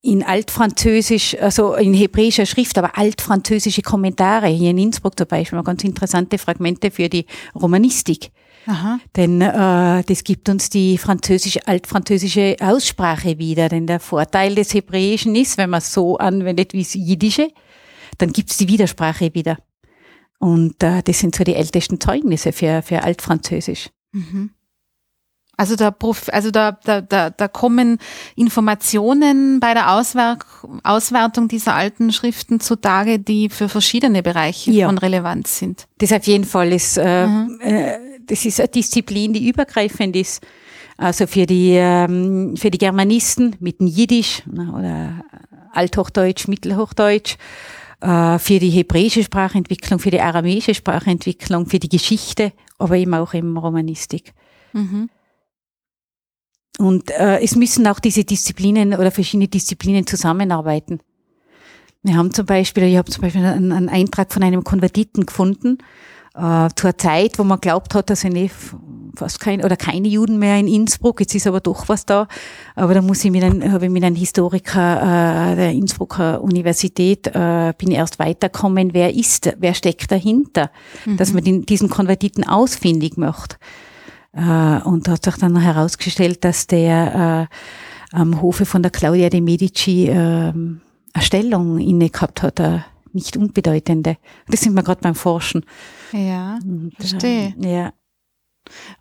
in 0.00 0.22
Altfranzösisch, 0.22 1.36
also 1.40 1.74
in 1.74 1.92
hebräischer 1.92 2.46
Schrift, 2.46 2.78
aber 2.78 2.96
altfranzösische 2.96 3.82
Kommentare. 3.82 4.46
Hier 4.46 4.70
in 4.70 4.78
Innsbruck 4.78 5.18
zum 5.18 5.26
Beispiel, 5.26 5.62
ganz 5.62 5.84
interessante 5.84 6.38
Fragmente 6.38 6.90
für 6.90 7.08
die 7.08 7.26
Romanistik. 7.54 8.30
Aha. 8.66 9.00
Denn 9.16 9.40
äh, 9.40 10.04
das 10.04 10.24
gibt 10.24 10.48
uns 10.48 10.68
die 10.68 10.98
französische, 10.98 11.66
altfranzösische 11.66 12.56
Aussprache 12.60 13.38
wieder. 13.38 13.68
Denn 13.68 13.86
der 13.86 13.98
Vorteil 13.98 14.54
des 14.54 14.74
Hebräischen 14.74 15.34
ist, 15.34 15.58
wenn 15.58 15.70
man 15.70 15.78
es 15.78 15.92
so 15.92 16.18
anwendet 16.18 16.74
wie 16.74 16.82
das 16.82 16.94
Jiddische, 16.94 17.48
dann 18.18 18.32
gibt 18.32 18.50
es 18.50 18.58
die 18.58 18.68
Widersprache 18.68 19.34
wieder. 19.34 19.58
Und 20.38 20.82
äh, 20.82 21.02
das 21.02 21.18
sind 21.18 21.34
so 21.34 21.44
die 21.44 21.54
ältesten 21.54 22.00
Zeugnisse 22.00 22.52
für, 22.52 22.82
für 22.82 23.02
Altfranzösisch. 23.02 23.88
Mhm. 24.12 24.50
Also 25.58 25.74
da, 25.74 25.92
also 26.28 26.52
da, 26.52 26.78
da, 26.84 27.00
da, 27.00 27.30
da 27.30 27.48
kommen 27.48 27.98
Informationen 28.36 29.58
bei 29.58 29.74
der 29.74 29.92
Auswerk 29.92 30.46
Auswertung 30.84 31.48
dieser 31.48 31.74
alten 31.74 32.12
Schriften 32.12 32.60
zutage, 32.60 33.18
die 33.18 33.48
für 33.48 33.68
verschiedene 33.68 34.22
Bereiche 34.22 34.70
ja. 34.70 34.86
von 34.86 34.98
Relevanz 34.98 35.58
sind. 35.58 35.88
Das 35.98 36.12
auf 36.12 36.24
jeden 36.28 36.44
Fall 36.44 36.72
ist, 36.72 36.96
äh, 36.96 37.26
mhm. 37.26 37.58
äh, 37.60 37.98
das 38.24 38.44
ist 38.44 38.60
eine 38.60 38.68
Disziplin, 38.68 39.32
die 39.32 39.48
übergreifend 39.48 40.14
ist. 40.14 40.46
Also 40.96 41.26
für 41.26 41.44
die, 41.44 41.72
ähm, 41.74 42.56
für 42.56 42.70
die 42.70 42.78
Germanisten 42.78 43.56
mit 43.58 43.80
dem 43.80 43.88
Jiddisch 43.88 44.44
oder 44.48 45.24
Althochdeutsch, 45.72 46.46
Mittelhochdeutsch, 46.46 47.36
äh, 48.00 48.38
für 48.38 48.60
die 48.60 48.70
hebräische 48.70 49.24
Sprachentwicklung, 49.24 49.98
für 49.98 50.12
die 50.12 50.20
aramäische 50.20 50.72
Sprachentwicklung, 50.72 51.66
für 51.66 51.80
die 51.80 51.88
Geschichte, 51.88 52.52
aber 52.78 52.96
eben 52.96 53.14
auch 53.14 53.34
im 53.34 53.56
Romanistik. 53.56 54.34
Mhm. 54.72 55.08
Und 56.78 57.10
äh, 57.10 57.40
es 57.40 57.56
müssen 57.56 57.86
auch 57.86 57.98
diese 57.98 58.24
Disziplinen 58.24 58.94
oder 58.94 59.10
verschiedene 59.10 59.48
Disziplinen 59.48 60.06
zusammenarbeiten. 60.06 61.00
Wir 62.02 62.16
haben 62.16 62.32
zum 62.32 62.46
Beispiel, 62.46 62.84
ich 62.84 62.96
habe 62.96 63.10
zum 63.10 63.22
Beispiel 63.22 63.44
einen, 63.44 63.72
einen, 63.72 63.88
Eintrag 63.88 64.32
von 64.32 64.42
einem 64.44 64.62
Konvertiten 64.62 65.26
gefunden, 65.26 65.78
äh, 66.36 66.68
zur 66.76 66.96
Zeit, 66.96 67.38
wo 67.38 67.44
man 67.44 67.60
glaubt 67.60 67.94
hat, 67.94 68.10
dass 68.10 68.24
eine 68.24 68.48
fast 69.16 69.40
kein 69.40 69.64
oder 69.64 69.76
keine 69.76 70.06
Juden 70.06 70.38
mehr 70.38 70.56
in 70.58 70.68
Innsbruck. 70.68 71.18
Jetzt 71.20 71.34
ist 71.34 71.48
aber 71.48 71.60
doch 71.60 71.88
was 71.88 72.06
da. 72.06 72.28
Aber 72.76 72.94
da 72.94 73.02
muss 73.02 73.24
ich 73.24 73.32
mit 73.32 73.42
einem, 73.42 73.72
habe 73.72 73.86
ich 73.86 73.90
mit 73.90 74.04
einem 74.04 74.14
Historiker 74.14 75.52
äh, 75.52 75.56
der 75.56 75.72
Innsbrucker 75.72 76.40
Universität 76.40 77.26
äh, 77.26 77.74
bin 77.76 77.90
erst 77.90 78.20
weiterkommen. 78.20 78.94
Wer 78.94 79.14
ist, 79.14 79.52
wer 79.58 79.74
steckt 79.74 80.12
dahinter, 80.12 80.70
mhm. 81.04 81.16
dass 81.16 81.32
man 81.32 81.42
den, 81.42 81.66
diesen 81.66 81.90
Konvertiten 81.90 82.46
ausfindig 82.46 83.16
macht. 83.16 83.58
Äh, 84.38 84.86
und 84.86 85.06
da 85.06 85.12
hat 85.12 85.24
sich 85.24 85.36
dann 85.36 85.56
herausgestellt, 85.60 86.44
dass 86.44 86.66
der 86.66 87.48
äh, 87.50 88.16
am 88.16 88.40
Hofe 88.40 88.64
von 88.64 88.82
der 88.82 88.92
Claudia 88.92 89.28
de 89.28 89.40
Medici 89.40 90.06
äh, 90.06 90.14
eine 90.14 90.78
Stellung 91.18 91.78
inne 91.78 92.10
gehabt 92.10 92.42
hat, 92.42 92.60
eine 92.60 92.84
nicht 93.12 93.36
unbedeutende. 93.36 94.16
Das 94.48 94.60
sind 94.60 94.74
wir 94.74 94.82
gerade 94.82 95.00
beim 95.00 95.14
Forschen. 95.14 95.64
Ja, 96.12 96.58
und, 96.62 96.92
verstehe. 96.98 97.54
Ja. 97.58 97.92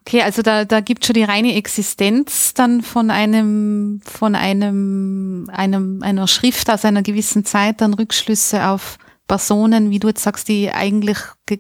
Okay, 0.02 0.22
also 0.22 0.42
da, 0.42 0.64
da 0.64 0.80
gibt 0.80 1.06
schon 1.06 1.14
die 1.14 1.24
reine 1.24 1.56
Existenz 1.56 2.54
dann 2.54 2.82
von 2.82 3.12
einem, 3.12 4.00
von 4.06 4.34
einem, 4.34 5.50
einem, 5.52 6.02
einer 6.02 6.28
Schrift 6.28 6.70
aus 6.70 6.86
einer 6.86 7.04
gewissen 7.04 7.44
Zeit 7.44 7.82
dann 7.82 7.94
Rückschlüsse 7.94 8.66
auf 8.68 8.98
Personen, 9.28 9.90
wie 9.90 10.00
du 10.00 10.08
jetzt 10.08 10.24
sagst, 10.24 10.48
die 10.48 10.72
eigentlich, 10.72 11.18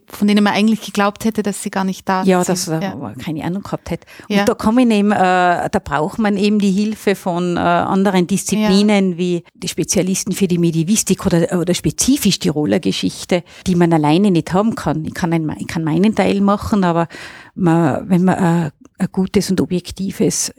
von 0.08 0.27
denen 0.27 0.43
man 0.43 0.53
eigentlich 0.53 0.82
geglaubt 0.82 1.25
hätte, 1.25 1.43
dass 1.43 1.62
sie 1.62 1.69
gar 1.69 1.84
nicht 1.84 2.08
da 2.08 2.23
ja, 2.23 2.43
sind. 2.43 2.49
Dass 2.49 2.65
ja, 2.67 2.80
dass 2.80 2.95
man 2.95 3.17
keine 3.17 3.43
Ahnung 3.43 3.63
gehabt 3.63 3.89
hätte. 3.89 4.08
Und 4.30 4.36
ja. 4.36 4.45
da 4.45 4.53
kommen 4.53 4.89
eben, 4.89 5.12
äh, 5.12 5.69
da 5.69 5.80
braucht 5.84 6.17
man 6.17 6.38
eben 6.38 6.60
die 6.60 6.71
Hilfe 6.71 7.15
von 7.15 7.58
äh, 7.58 7.60
anderen 7.60 8.25
Disziplinen 8.25 9.12
ja. 9.12 9.17
wie 9.17 9.43
die 9.53 9.67
Spezialisten 9.67 10.32
für 10.32 10.47
die 10.47 10.58
Medivistik 10.58 11.25
oder, 11.25 11.60
oder 11.60 11.73
spezifisch 11.73 12.39
Tiroler 12.39 12.80
Geschichte, 12.80 13.43
die 13.65 13.75
man 13.75 13.91
alleine 13.91 14.32
nicht 14.32 14.53
haben 14.53 14.75
kann. 14.75 15.03
Ich 15.03 15.13
kann, 15.13 15.34
ein, 15.34 15.53
ich 15.60 15.67
kann 15.67 15.84
meinen 15.84 16.15
Teil 16.15 16.39
machen, 16.39 16.86
aber 16.86 17.08
man, 17.53 18.10
wenn 18.10 18.23
man 18.23 18.36
äh, 18.36 18.71
ein 18.97 19.08
gutes 19.12 19.51
und 19.51 19.60
objektives 19.60 20.53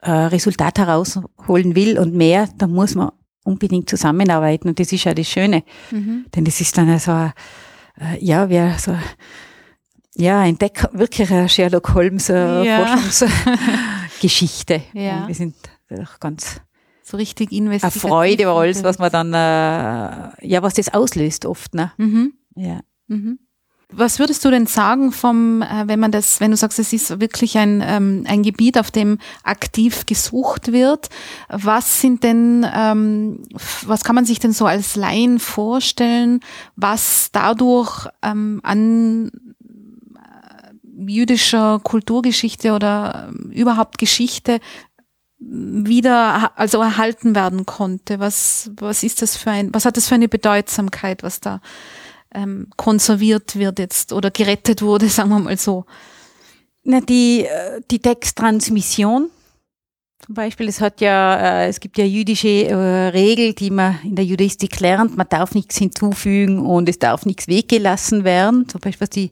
äh, 0.00 0.10
Resultat 0.10 0.78
herausholen 0.78 1.74
will 1.74 1.98
und 1.98 2.14
mehr, 2.14 2.48
dann 2.56 2.72
muss 2.72 2.94
man 2.94 3.10
unbedingt 3.46 3.88
zusammenarbeiten 3.88 4.68
und 4.68 4.78
das 4.78 4.92
ist 4.92 5.04
ja 5.04 5.14
das 5.14 5.28
Schöne. 5.28 5.62
Mhm. 5.90 6.26
Denn 6.34 6.44
das 6.44 6.60
ist 6.60 6.76
dann 6.76 6.88
also, 6.88 7.12
äh, 7.12 7.32
ja, 8.20 8.48
wer 8.48 8.78
so, 8.78 8.96
ja, 10.14 10.40
ein 10.40 10.58
Deck, 10.58 10.88
wirklich 10.92 11.30
ein 11.30 11.48
Sherlock 11.48 11.94
Holmes 11.94 12.28
äh, 12.30 12.64
ja. 12.64 12.96
Forschungsgeschichte. 12.96 14.82
ja. 14.94 15.26
wir 15.26 15.34
sind 15.34 15.54
auch 15.90 16.18
ganz 16.20 16.60
so 17.02 17.16
richtig 17.16 17.52
investigativ. 17.52 18.04
Eine 18.04 18.10
Freude 18.10 18.42
über 18.42 18.54
alles, 18.54 18.82
was 18.82 18.98
man 18.98 19.12
dann, 19.12 19.32
äh, 19.32 20.46
ja, 20.46 20.62
was 20.62 20.74
das 20.74 20.92
auslöst 20.92 21.46
oft, 21.46 21.74
ne? 21.74 21.92
Mhm. 21.98 22.32
Ja. 22.56 22.80
Mhm. 23.06 23.38
Was 23.92 24.18
würdest 24.18 24.44
du 24.44 24.50
denn 24.50 24.66
sagen 24.66 25.12
vom, 25.12 25.62
äh, 25.62 25.84
wenn 25.86 26.00
man 26.00 26.10
das, 26.10 26.40
wenn 26.40 26.50
du 26.50 26.56
sagst, 26.56 26.80
es 26.80 26.92
ist 26.92 27.20
wirklich 27.20 27.56
ein, 27.56 27.82
ähm, 27.86 28.24
ein 28.26 28.42
Gebiet, 28.42 28.78
auf 28.78 28.90
dem 28.90 29.18
aktiv 29.44 30.06
gesucht 30.06 30.72
wird, 30.72 31.08
was 31.48 32.00
sind 32.00 32.24
denn, 32.24 32.66
ähm, 32.74 33.44
was 33.82 34.02
kann 34.02 34.16
man 34.16 34.24
sich 34.24 34.40
denn 34.40 34.52
so 34.52 34.66
als 34.66 34.96
Laien 34.96 35.38
vorstellen, 35.38 36.40
was 36.74 37.28
dadurch 37.30 38.08
ähm, 38.22 38.60
an 38.64 39.30
äh, 40.16 41.12
jüdischer 41.12 41.78
Kulturgeschichte 41.78 42.72
oder 42.72 43.30
überhaupt 43.50 43.98
Geschichte 43.98 44.58
wieder 45.38 46.58
also 46.58 46.80
erhalten 46.80 47.36
werden 47.36 47.66
konnte. 47.66 48.18
Was 48.18 48.70
was 48.76 49.02
ist 49.04 49.22
das 49.22 49.36
für 49.36 49.50
ein 49.50 49.72
was 49.72 49.84
hat 49.84 49.96
das 49.96 50.08
für 50.08 50.14
eine 50.14 50.28
Bedeutsamkeit, 50.28 51.22
was 51.22 51.40
da 51.40 51.60
ähm, 52.36 52.68
konserviert 52.76 53.56
wird 53.56 53.78
jetzt 53.78 54.12
oder 54.12 54.30
gerettet 54.30 54.82
wurde, 54.82 55.08
sagen 55.08 55.30
wir 55.30 55.38
mal 55.40 55.56
so? 55.56 55.86
Na, 56.84 57.00
die, 57.00 57.46
äh, 57.46 57.80
die 57.90 57.98
Texttransmission 57.98 59.30
zum 60.26 60.34
Beispiel, 60.34 60.66
es 60.66 60.80
hat 60.80 61.00
ja, 61.00 61.36
äh, 61.36 61.68
es 61.68 61.78
gibt 61.78 61.98
ja 61.98 62.04
jüdische 62.04 62.66
äh, 62.66 62.74
Regel, 62.74 63.52
die 63.52 63.70
man 63.70 64.00
in 64.02 64.16
der 64.16 64.24
Judistik 64.24 64.80
lernt. 64.80 65.16
Man 65.16 65.28
darf 65.28 65.54
nichts 65.54 65.78
hinzufügen 65.78 66.66
und 66.66 66.88
es 66.88 66.98
darf 66.98 67.26
nichts 67.26 67.46
weggelassen 67.46 68.24
werden. 68.24 68.68
Zum 68.68 68.80
Beispiel 68.80 69.02
was 69.02 69.10
die, 69.10 69.30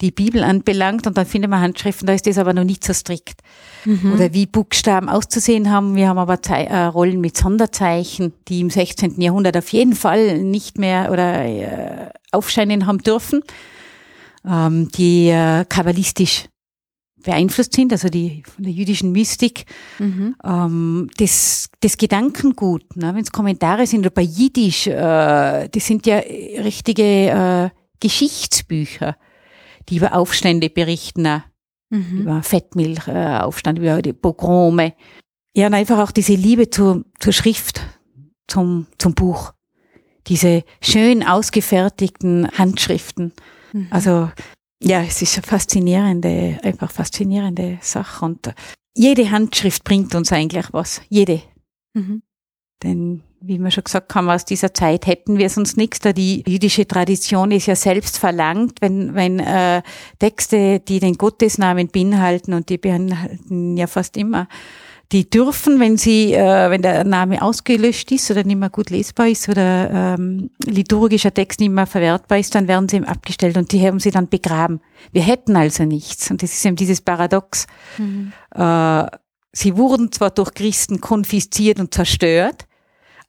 die 0.00 0.10
Bibel 0.10 0.42
anbelangt. 0.42 1.06
Und 1.06 1.18
dann 1.18 1.26
findet 1.26 1.50
man 1.50 1.60
Handschriften, 1.60 2.06
da 2.06 2.14
ist 2.14 2.26
das 2.26 2.38
aber 2.38 2.54
noch 2.54 2.64
nicht 2.64 2.84
so 2.84 2.94
strikt. 2.94 3.42
Mhm. 3.84 4.14
Oder 4.14 4.32
wie 4.32 4.46
Buchstaben 4.46 5.10
auszusehen 5.10 5.70
haben. 5.70 5.94
Wir 5.94 6.08
haben 6.08 6.18
aber 6.18 6.40
Ze 6.40 6.54
äh, 6.54 6.84
Rollen 6.84 7.20
mit 7.20 7.36
Sonderzeichen, 7.36 8.32
die 8.48 8.60
im 8.60 8.70
16. 8.70 9.20
Jahrhundert 9.20 9.58
auf 9.58 9.68
jeden 9.68 9.94
Fall 9.94 10.38
nicht 10.38 10.78
mehr 10.78 11.12
oder 11.12 11.44
äh, 11.44 12.08
aufscheinen 12.32 12.86
haben 12.86 13.02
dürfen, 13.02 13.42
ähm, 14.48 14.88
die 14.88 15.28
äh, 15.28 15.66
kabbalistisch 15.68 16.46
beeinflusst 17.22 17.74
sind, 17.74 17.92
also 17.92 18.08
die 18.08 18.42
von 18.44 18.64
der 18.64 18.72
jüdischen 18.72 19.12
Mystik, 19.12 19.64
mhm. 19.98 20.34
ähm, 20.44 21.10
das, 21.16 21.68
das 21.80 21.96
Gedankengut, 21.96 22.96
ne, 22.96 23.14
wenn 23.14 23.22
es 23.22 23.32
Kommentare 23.32 23.86
sind 23.86 24.00
oder 24.00 24.10
bei 24.10 24.22
Jiddisch, 24.22 24.86
äh, 24.86 25.68
das 25.68 25.86
sind 25.86 26.06
ja 26.06 26.18
richtige 26.18 27.02
äh, 27.02 27.70
Geschichtsbücher, 28.00 29.16
die 29.88 29.96
über 29.96 30.14
Aufstände 30.14 30.70
berichten, 30.70 31.22
ne, 31.22 31.44
mhm. 31.90 32.22
über 32.22 32.42
Fettmilchaufstand, 32.42 33.78
äh, 33.78 33.82
über 33.82 34.02
die 34.02 34.12
Pogrome. 34.12 34.94
Ja, 35.54 35.66
und 35.66 35.74
einfach 35.74 35.98
auch 35.98 36.12
diese 36.12 36.34
Liebe 36.34 36.70
zur, 36.70 37.04
zur 37.18 37.32
Schrift, 37.32 37.82
zum, 38.46 38.86
zum 38.98 39.14
Buch. 39.14 39.52
Diese 40.26 40.62
schön 40.80 41.26
ausgefertigten 41.26 42.48
Handschriften. 42.56 43.32
Mhm. 43.72 43.88
Also 43.90 44.30
ja, 44.82 45.02
es 45.02 45.20
ist 45.22 45.36
eine 45.36 45.46
faszinierende, 45.46 46.58
einfach 46.62 46.90
faszinierende 46.90 47.78
Sache. 47.82 48.24
Und 48.24 48.52
jede 48.94 49.30
Handschrift 49.30 49.84
bringt 49.84 50.14
uns 50.14 50.32
eigentlich 50.32 50.66
was. 50.72 51.02
Jede. 51.08 51.42
Mhm. 51.94 52.22
Denn, 52.82 53.22
wie 53.42 53.58
wir 53.58 53.70
schon 53.70 53.84
gesagt 53.84 54.14
haben, 54.14 54.30
aus 54.30 54.46
dieser 54.46 54.72
Zeit 54.72 55.06
hätten 55.06 55.36
wir 55.36 55.50
sonst 55.50 55.76
nichts, 55.76 55.98
da 55.98 56.14
die 56.14 56.42
jüdische 56.46 56.86
Tradition 56.86 57.50
ist 57.50 57.66
ja 57.66 57.76
selbst 57.76 58.16
verlangt, 58.16 58.80
wenn, 58.80 59.14
wenn 59.14 59.38
äh, 59.38 59.82
Texte, 60.18 60.80
die 60.80 60.98
den 60.98 61.18
Gottesnamen 61.18 61.88
beinhalten, 61.88 62.54
und 62.54 62.70
die 62.70 62.78
beinhalten 62.78 63.76
ja 63.76 63.86
fast 63.86 64.16
immer 64.16 64.48
die 65.12 65.28
dürfen, 65.28 65.80
wenn 65.80 65.96
sie, 65.96 66.34
äh, 66.34 66.70
wenn 66.70 66.82
der 66.82 67.04
Name 67.04 67.42
ausgelöscht 67.42 68.12
ist 68.12 68.30
oder 68.30 68.44
nicht 68.44 68.58
mehr 68.58 68.70
gut 68.70 68.90
lesbar 68.90 69.26
ist 69.26 69.48
oder 69.48 70.16
ähm, 70.18 70.50
liturgischer 70.64 71.34
Text 71.34 71.58
nicht 71.58 71.70
mehr 71.70 71.86
verwertbar 71.86 72.38
ist, 72.38 72.54
dann 72.54 72.68
werden 72.68 72.88
sie 72.88 72.96
eben 72.96 73.06
abgestellt 73.06 73.56
und 73.56 73.72
die 73.72 73.84
haben 73.84 73.98
sie 73.98 74.12
dann 74.12 74.28
begraben. 74.28 74.80
Wir 75.12 75.22
hätten 75.22 75.56
also 75.56 75.84
nichts. 75.84 76.30
Und 76.30 76.42
das 76.42 76.52
ist 76.52 76.64
eben 76.64 76.76
dieses 76.76 77.00
Paradox. 77.00 77.66
Mhm. 77.98 78.32
Äh, 78.54 79.06
sie 79.52 79.76
wurden 79.76 80.12
zwar 80.12 80.30
durch 80.30 80.54
Christen 80.54 81.00
konfisziert 81.00 81.80
und 81.80 81.92
zerstört, 81.92 82.66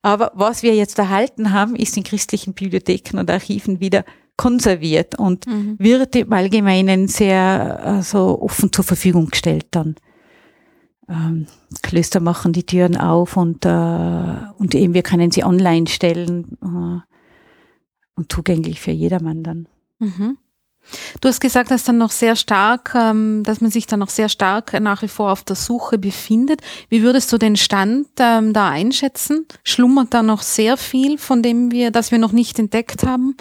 aber 0.03 0.31
was 0.35 0.63
wir 0.63 0.75
jetzt 0.75 0.99
erhalten 0.99 1.51
haben, 1.51 1.75
ist 1.75 1.97
in 1.97 2.03
christlichen 2.03 2.53
Bibliotheken 2.53 3.19
und 3.19 3.29
Archiven 3.29 3.79
wieder 3.79 4.03
konserviert 4.37 5.17
und 5.17 5.45
mhm. 5.47 5.75
wird 5.79 6.15
im 6.15 6.31
Allgemeinen 6.33 7.07
sehr 7.07 7.79
also 7.83 8.41
offen 8.41 8.71
zur 8.71 8.83
Verfügung 8.83 9.27
gestellt 9.29 9.67
dann 9.71 9.95
ähm, 11.11 11.47
Klöster 11.81 12.19
machen 12.19 12.53
die 12.53 12.65
Türen 12.65 12.97
auf 12.97 13.37
und, 13.37 13.65
äh, 13.65 13.69
und 14.57 14.75
eben 14.75 14.93
wir 14.93 15.03
können 15.03 15.31
sie 15.31 15.43
online 15.43 15.87
stellen 15.87 16.57
äh, 16.61 17.01
und 18.15 18.31
zugänglich 18.31 18.79
für 18.81 18.91
jedermann 18.91 19.43
dann. 19.43 19.67
Mhm. 19.99 20.37
Du 21.21 21.29
hast 21.29 21.39
gesagt, 21.39 21.69
dass 21.69 21.83
dann 21.83 21.97
noch 21.97 22.11
sehr 22.11 22.35
stark, 22.35 22.93
ähm, 22.95 23.43
dass 23.43 23.61
man 23.61 23.69
sich 23.69 23.85
dann 23.85 23.99
noch 23.99 24.09
sehr 24.09 24.29
stark 24.29 24.79
nach 24.79 25.01
wie 25.03 25.07
vor 25.07 25.31
auf 25.31 25.43
der 25.43 25.55
Suche 25.55 25.97
befindet. 25.97 26.61
Wie 26.89 27.03
würdest 27.03 27.31
du 27.31 27.37
den 27.37 27.55
Stand 27.55 28.07
ähm, 28.19 28.51
da 28.53 28.69
einschätzen? 28.69 29.45
Schlummert 29.63 30.13
da 30.13 30.23
noch 30.23 30.41
sehr 30.41 30.77
viel, 30.77 31.17
von 31.17 31.43
dem 31.43 31.71
wir, 31.71 31.91
das 31.91 32.11
wir 32.11 32.17
noch 32.17 32.31
nicht 32.31 32.57
entdeckt 32.57 33.05
haben? 33.05 33.35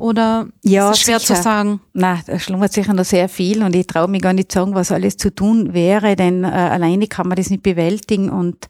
Oder 0.00 0.48
ja, 0.62 0.90
ist 0.90 1.00
schwer 1.00 1.20
sicher. 1.20 1.34
zu 1.34 1.42
sagen? 1.42 1.80
Na, 1.92 2.20
da 2.26 2.38
schlummert 2.38 2.72
sicher 2.72 2.94
noch 2.94 3.04
sehr 3.04 3.28
viel 3.28 3.62
und 3.62 3.76
ich 3.76 3.86
traue 3.86 4.08
mich 4.08 4.22
gar 4.22 4.32
nicht 4.32 4.50
sagen, 4.50 4.74
was 4.74 4.90
alles 4.92 5.18
zu 5.18 5.34
tun 5.34 5.74
wäre, 5.74 6.16
denn 6.16 6.42
äh, 6.42 6.46
alleine 6.46 7.06
kann 7.06 7.28
man 7.28 7.36
das 7.36 7.50
nicht 7.50 7.62
bewältigen 7.62 8.30
und 8.30 8.66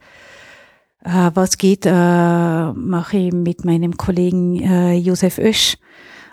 äh, 1.04 1.30
was 1.32 1.56
geht, 1.56 1.86
äh, 1.86 2.72
mache 2.72 3.16
ich 3.16 3.32
mit 3.32 3.64
meinem 3.64 3.96
Kollegen 3.96 4.60
äh, 4.60 4.94
Josef 4.94 5.38
Oesch. 5.38 5.76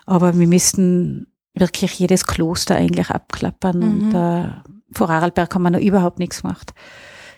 Aber 0.06 0.38
wir 0.38 0.48
müssten 0.48 1.28
wirklich 1.54 2.00
jedes 2.00 2.26
Kloster 2.26 2.76
eigentlich 2.76 3.10
abklappern 3.10 3.80
mhm. 3.80 3.84
und 3.84 4.16
äh, 4.16 4.50
vor 4.94 5.10
Arlberg 5.10 5.54
haben 5.54 5.64
wir 5.64 5.70
noch 5.70 5.80
überhaupt 5.80 6.18
nichts 6.18 6.42
gemacht. 6.42 6.74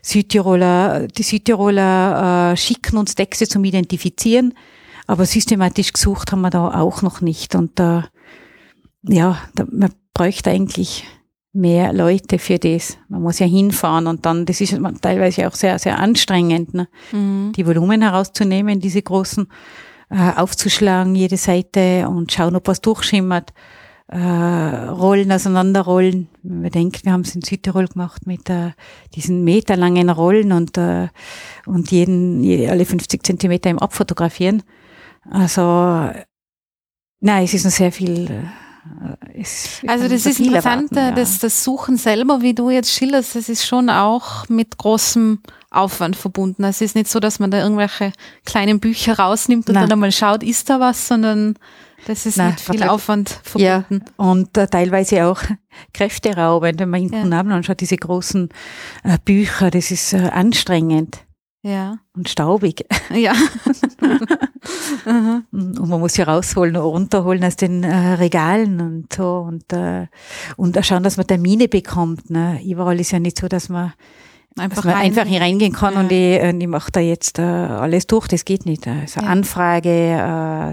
Südtiroler, 0.01 1.07
die 1.07 1.23
Südtiroler 1.23 2.53
äh, 2.53 2.57
schicken 2.57 2.97
uns 2.97 3.15
Texte 3.15 3.47
zum 3.47 3.65
Identifizieren. 3.65 4.53
Aber 5.09 5.25
systematisch 5.25 5.91
gesucht 5.91 6.31
haben 6.31 6.41
wir 6.41 6.51
da 6.51 6.67
auch 6.79 7.01
noch 7.01 7.19
nicht. 7.19 7.55
Und 7.55 7.79
da, 7.79 8.05
ja, 9.01 9.39
da, 9.55 9.65
man 9.71 9.91
bräuchte 10.13 10.51
eigentlich 10.51 11.03
mehr 11.51 11.93
Leute 11.93 12.37
für 12.37 12.59
das. 12.59 12.95
Man 13.07 13.23
muss 13.23 13.39
ja 13.39 13.47
hinfahren 13.47 14.05
und 14.05 14.27
dann, 14.27 14.45
das 14.45 14.61
ist 14.61 14.77
teilweise 15.01 15.47
auch 15.47 15.55
sehr, 15.55 15.79
sehr 15.79 15.97
anstrengend, 15.97 16.75
ne? 16.75 16.87
Mhm. 17.11 17.53
die 17.55 17.65
Volumen 17.65 18.03
herauszunehmen, 18.03 18.81
diese 18.81 19.01
großen, 19.01 19.47
äh, 20.11 20.33
aufzuschlagen, 20.35 21.15
jede 21.15 21.37
Seite 21.37 22.07
und 22.07 22.31
schauen, 22.31 22.55
ob 22.55 22.67
was 22.67 22.79
durchschimmert. 22.79 23.51
äh, 24.09 24.17
Rollen 24.17 25.31
auseinanderrollen. 25.31 26.29
Wenn 26.43 26.61
man 26.61 26.71
denkt, 26.71 27.05
wir 27.05 27.13
haben 27.13 27.21
es 27.21 27.33
in 27.33 27.41
Südtirol 27.41 27.87
gemacht 27.87 28.27
mit 28.27 28.47
äh, 28.49 28.73
diesen 29.15 29.43
meterlangen 29.43 30.11
Rollen 30.11 30.51
und, 30.51 30.77
äh, 30.77 31.07
und 31.65 31.89
jeden, 31.89 32.43
alle 32.69 32.85
50 32.85 33.23
Zentimeter 33.23 33.71
im 33.71 33.79
Abfotografieren. 33.79 34.61
Also, 35.29 36.12
nein, 37.19 37.43
es 37.43 37.53
ist 37.53 37.65
noch 37.65 37.71
sehr 37.71 37.91
viel. 37.91 38.29
Äh, 38.29 39.39
es, 39.39 39.82
also 39.88 40.08
das 40.08 40.25
ist 40.25 40.39
interessant, 40.39 40.91
erwarten, 40.91 40.95
ja. 40.95 41.12
das, 41.12 41.39
das 41.39 41.63
Suchen 41.63 41.97
selber, 41.97 42.41
wie 42.41 42.53
du 42.53 42.69
jetzt 42.69 42.91
schilderst, 42.91 43.36
das 43.36 43.49
ist 43.49 43.65
schon 43.65 43.89
auch 43.89 44.47
mit 44.49 44.77
großem 44.77 45.39
Aufwand 45.69 46.15
verbunden. 46.15 46.63
Es 46.63 46.82
ist 46.82 46.95
nicht 46.95 47.08
so, 47.08 47.19
dass 47.19 47.39
man 47.39 47.51
da 47.51 47.62
irgendwelche 47.62 48.12
kleinen 48.45 48.79
Bücher 48.79 49.19
rausnimmt 49.19 49.67
und 49.67 49.75
Nein. 49.75 49.84
dann 49.84 49.93
einmal 49.93 50.12
schaut, 50.12 50.43
ist 50.43 50.69
da 50.69 50.79
was, 50.79 51.08
sondern 51.08 51.55
das 52.08 52.25
ist 52.25 52.38
Nein, 52.38 52.51
mit 52.51 52.62
viel 52.62 52.84
Aufwand 52.84 53.29
verbunden. 53.43 54.01
Ja, 54.05 54.25
und 54.25 54.58
äh, 54.58 54.67
teilweise 54.67 55.25
auch 55.25 55.41
kräfteraubend, 55.93 56.79
wenn 56.79 56.89
man 56.89 57.01
hinten 57.01 57.32
ja. 57.32 57.39
anschaut, 57.39 57.82
diese 57.82 57.97
großen 57.97 58.49
äh, 59.03 59.17
Bücher, 59.23 59.69
das 59.69 59.91
ist 59.91 60.13
äh, 60.13 60.29
anstrengend. 60.29 61.19
Ja. 61.61 61.97
Und 62.15 62.29
staubig. 62.29 62.85
Ja. 63.11 63.33
und 65.51 65.79
man 65.89 65.99
muss 65.99 66.13
sie 66.13 66.21
rausholen, 66.21 66.75
runterholen 66.75 67.43
aus 67.43 67.55
den 67.55 67.83
äh, 67.83 68.13
Regalen 68.13 68.79
und 68.79 69.11
so 69.11 69.39
und, 69.47 69.73
äh, 69.73 70.05
und 70.57 70.77
schauen, 70.85 71.01
dass 71.01 71.17
man 71.17 71.25
Termine 71.25 71.67
bekommt. 71.67 72.29
Ne? 72.29 72.61
Überall 72.63 72.99
ist 72.99 73.09
ja 73.11 73.17
nicht 73.19 73.39
so, 73.39 73.47
dass 73.47 73.67
man 73.67 73.93
einfach, 74.57 74.85
rein. 74.85 74.97
einfach 74.97 75.25
hier 75.25 75.41
reingehen 75.41 75.73
kann 75.73 75.95
ja. 75.95 75.99
und 76.01 76.11
ich, 76.11 76.61
ich 76.61 76.67
mache 76.67 76.91
da 76.91 76.99
jetzt 76.99 77.39
äh, 77.39 77.41
alles 77.41 78.05
durch. 78.05 78.27
Das 78.27 78.45
geht 78.45 78.67
nicht. 78.67 78.87
Also 78.87 79.21
ja. 79.21 79.27
Anfrage. 79.27 80.71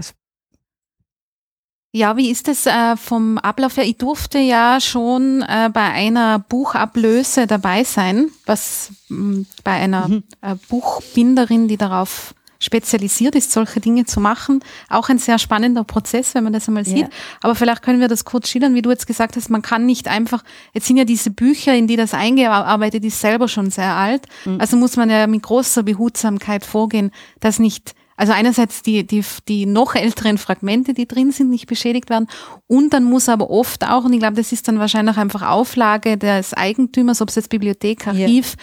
Ja, 1.97 2.15
wie 2.15 2.29
ist 2.29 2.47
es 2.47 2.67
äh, 2.67 2.95
vom 2.95 3.39
Ablauf 3.39 3.75
her? 3.75 3.83
Ich 3.83 3.97
durfte 3.97 4.37
ja 4.37 4.79
schon 4.79 5.41
äh, 5.41 5.71
bei 5.73 5.81
einer 5.81 6.37
Buchablöse 6.37 7.47
dabei 7.47 7.83
sein, 7.83 8.27
was 8.45 8.91
mh, 9.09 9.45
bei 9.63 9.71
einer 9.71 10.07
mhm. 10.07 10.23
äh, 10.41 10.53
Buchbinderin, 10.69 11.67
die 11.67 11.75
darauf 11.75 12.35
spezialisiert 12.59 13.33
ist, 13.33 13.51
solche 13.51 13.79
Dinge 13.79 14.05
zu 14.05 14.19
machen. 14.19 14.63
Auch 14.89 15.09
ein 15.09 15.17
sehr 15.17 15.39
spannender 15.39 15.83
Prozess, 15.83 16.35
wenn 16.35 16.43
man 16.43 16.53
das 16.53 16.67
einmal 16.67 16.85
sieht. 16.85 16.97
Ja. 16.99 17.09
Aber 17.41 17.55
vielleicht 17.55 17.81
können 17.81 17.99
wir 17.99 18.07
das 18.07 18.25
kurz 18.25 18.47
schildern, 18.49 18.75
wie 18.75 18.83
du 18.83 18.91
jetzt 18.91 19.07
gesagt 19.07 19.35
hast, 19.35 19.49
man 19.49 19.63
kann 19.63 19.87
nicht 19.87 20.07
einfach, 20.07 20.43
jetzt 20.73 20.85
sind 20.85 20.97
ja 20.97 21.03
diese 21.03 21.31
Bücher, 21.31 21.73
in 21.73 21.87
die 21.87 21.95
das 21.95 22.13
eingearbeitet 22.13 23.05
ist, 23.05 23.21
selber 23.21 23.47
schon 23.47 23.71
sehr 23.71 23.95
alt. 23.95 24.27
Mhm. 24.45 24.61
Also 24.61 24.77
muss 24.77 24.97
man 24.97 25.09
ja 25.09 25.25
mit 25.25 25.41
großer 25.41 25.81
Behutsamkeit 25.81 26.63
vorgehen, 26.63 27.09
dass 27.39 27.57
nicht 27.57 27.95
also 28.17 28.33
einerseits 28.33 28.81
die, 28.81 29.05
die, 29.05 29.23
die 29.47 29.67
noch 29.67 29.93
älteren 29.93 30.39
Fragmente, 30.39 30.95
die 30.95 31.07
drin 31.07 31.31
sind, 31.31 31.49
nicht 31.49 31.67
beschädigt 31.67 32.09
werden. 32.09 32.27
Und 32.65 32.91
dann 32.93 33.03
muss 33.03 33.29
aber 33.29 33.51
oft 33.51 33.87
auch, 33.87 34.05
und 34.05 34.13
ich 34.13 34.19
glaube, 34.19 34.35
das 34.35 34.51
ist 34.51 34.67
dann 34.67 34.79
wahrscheinlich 34.79 35.17
einfach 35.17 35.43
Auflage 35.43 36.17
des 36.17 36.55
Eigentümers, 36.55 37.21
ob 37.21 37.29
es 37.29 37.35
jetzt 37.35 37.49
Bibliothek, 37.49 38.07
Archiv, 38.07 38.55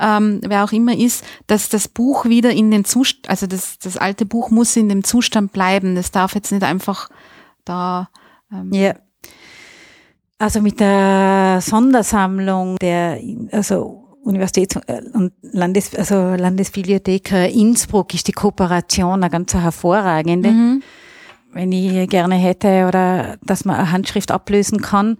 ja. 0.00 0.18
ähm, 0.18 0.40
wer 0.42 0.64
auch 0.64 0.72
immer 0.72 0.96
ist, 0.96 1.24
dass 1.46 1.68
das 1.68 1.86
Buch 1.86 2.24
wieder 2.24 2.50
in 2.50 2.72
den 2.72 2.84
Zustand, 2.84 3.30
also 3.30 3.46
das, 3.46 3.78
das 3.78 3.96
alte 3.96 4.26
Buch 4.26 4.50
muss 4.50 4.76
in 4.76 4.88
dem 4.88 5.04
Zustand 5.04 5.52
bleiben. 5.52 5.94
Das 5.94 6.10
darf 6.10 6.34
jetzt 6.34 6.50
nicht 6.50 6.64
einfach 6.64 7.08
da. 7.64 8.08
Ähm, 8.52 8.72
ja. 8.72 8.94
Also 10.38 10.60
mit 10.60 10.80
der 10.80 11.60
Sondersammlung 11.62 12.76
der, 12.80 13.20
also 13.52 14.05
Universitäts- 14.26 14.76
und 15.12 15.32
Landes, 15.42 15.94
also 15.94 16.34
Landesbibliothek 16.34 17.32
Innsbruck 17.32 18.12
ist 18.14 18.28
die 18.28 18.32
Kooperation 18.32 19.22
eine 19.22 19.30
ganz 19.30 19.54
hervorragende. 19.54 20.50
Mhm. 20.50 20.82
Wenn 21.52 21.72
ich 21.72 22.08
gerne 22.10 22.34
hätte 22.34 22.86
oder 22.86 23.36
dass 23.42 23.64
man 23.64 23.76
eine 23.76 23.90
Handschrift 23.92 24.30
ablösen 24.30 24.82
kann, 24.82 25.16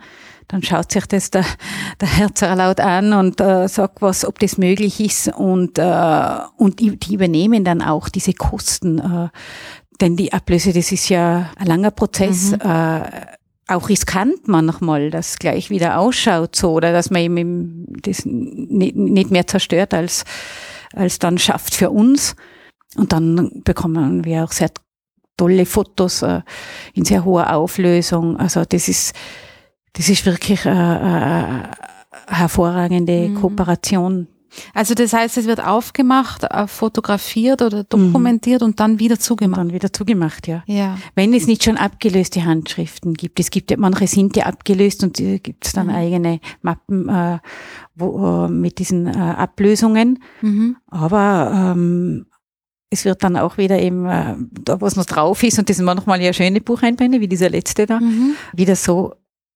dann 0.48 0.62
schaut 0.62 0.92
sich 0.92 1.06
das 1.06 1.30
der, 1.30 1.44
der 2.00 2.08
Herzerlaut 2.08 2.80
an 2.80 3.12
und 3.12 3.40
äh, 3.40 3.68
sagt 3.68 4.02
was, 4.02 4.24
ob 4.24 4.38
das 4.38 4.58
möglich 4.58 5.00
ist 5.00 5.28
und, 5.28 5.78
äh, 5.78 6.38
und 6.56 6.80
die, 6.80 6.96
die 6.96 7.14
übernehmen 7.14 7.64
dann 7.64 7.82
auch 7.82 8.08
diese 8.08 8.32
Kosten. 8.32 8.98
Äh, 8.98 9.28
denn 10.00 10.16
die 10.16 10.32
Ablöse, 10.32 10.72
das 10.72 10.92
ist 10.92 11.08
ja 11.08 11.50
ein 11.56 11.66
langer 11.66 11.90
Prozess. 11.90 12.52
Mhm. 12.52 12.60
Äh, 12.60 13.00
auch 13.68 13.88
riskant 13.88 14.46
manchmal, 14.46 15.11
dass 15.11 15.38
gleich 15.38 15.70
wieder 15.70 15.98
ausschaut 15.98 16.55
so 16.55 16.72
oder 16.72 16.92
dass 16.92 17.11
man 17.11 17.22
eben 17.22 17.87
das 18.02 18.22
nicht 18.24 19.31
mehr 19.31 19.46
zerstört 19.46 19.92
als, 19.92 20.24
als 20.94 21.18
dann 21.18 21.38
schafft 21.38 21.74
für 21.74 21.90
uns. 21.90 22.37
Und 22.96 23.12
dann 23.12 23.62
bekommen 23.64 24.24
wir 24.24 24.44
auch 24.44 24.52
sehr 24.52 24.70
tolle 25.37 25.66
Fotos 25.66 26.22
äh, 26.22 26.40
in 26.94 27.05
sehr 27.05 27.24
hoher 27.24 27.55
Auflösung. 27.55 28.37
Also 28.38 28.64
das 28.64 28.88
ist, 28.88 29.14
das 29.92 30.09
ist 30.09 30.24
wirklich 30.24 30.66
eine, 30.66 31.00
eine 31.00 31.70
hervorragende 32.29 33.29
mhm. 33.29 33.35
Kooperation 33.35 34.29
also 34.74 34.94
das 34.94 35.12
heißt, 35.12 35.36
es 35.36 35.46
wird 35.46 35.62
aufgemacht, 35.62 36.44
äh, 36.44 36.66
fotografiert 36.66 37.62
oder 37.62 37.84
dokumentiert 37.84 38.62
mhm. 38.62 38.68
und 38.68 38.80
dann 38.80 38.98
wieder 38.98 39.18
zugemacht. 39.18 39.60
Und 39.60 39.68
dann 39.68 39.74
wieder 39.74 39.92
zugemacht, 39.92 40.46
ja. 40.46 40.62
ja. 40.66 40.98
Wenn 41.14 41.32
es 41.34 41.46
nicht 41.46 41.64
schon 41.64 41.76
abgelöste 41.76 42.44
Handschriften 42.44 43.14
gibt. 43.14 43.40
Es 43.40 43.50
gibt 43.50 43.70
ja, 43.70 43.76
manche 43.78 44.06
sind 44.06 44.36
ja 44.36 44.46
abgelöst 44.46 45.02
und 45.02 45.20
äh, 45.20 45.38
gibt 45.38 45.66
es 45.66 45.72
dann 45.72 45.88
mhm. 45.88 45.94
eigene 45.94 46.40
Mappen 46.62 47.08
äh, 47.08 47.38
wo, 47.94 48.46
äh, 48.46 48.48
mit 48.48 48.78
diesen 48.78 49.06
äh, 49.06 49.16
Ablösungen. 49.18 50.22
Mhm. 50.42 50.76
Aber 50.88 51.72
ähm, 51.74 52.26
es 52.90 53.04
wird 53.04 53.24
dann 53.24 53.36
auch 53.36 53.58
wieder 53.58 53.78
eben, 53.80 54.06
äh, 54.06 54.36
da 54.62 54.80
was 54.80 54.96
noch 54.96 55.06
drauf 55.06 55.42
ist, 55.42 55.58
und 55.58 55.68
das 55.68 55.76
sind 55.76 55.86
manchmal 55.86 56.22
ja 56.22 56.32
schöne 56.32 56.60
Bucheinbände, 56.60 57.20
wie 57.20 57.28
dieser 57.28 57.50
letzte 57.50 57.86
da, 57.86 58.00
mhm. 58.00 58.36
wieder 58.52 58.76
so 58.76 59.14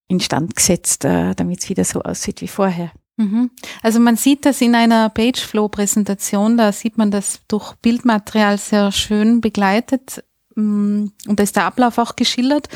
instand 0.09 0.57
gesetzt, 0.57 1.05
äh, 1.05 1.35
damit 1.35 1.61
es 1.61 1.69
wieder 1.69 1.85
so 1.85 2.03
aussieht 2.03 2.41
wie 2.41 2.49
vorher. 2.49 2.91
Mhm. 3.21 3.51
Also 3.83 4.01
man 4.01 4.17
sieht 4.17 4.47
das 4.47 4.63
in 4.63 4.75
einer 4.75 5.11
Pageflow-Präsentation, 5.11 6.57
da 6.57 6.73
sieht 6.73 6.97
man 6.97 7.11
das 7.11 7.41
durch 7.49 7.75
Bildmaterial 7.75 8.57
sehr 8.57 8.93
schön 8.93 9.43
begleitet 9.43 10.25
mm, 10.55 11.05
und 11.29 11.39
da 11.39 11.43
ist 11.43 11.55
der 11.55 11.67
Ablauf 11.67 11.99
auch 11.99 12.17
geschildert. 12.17 12.69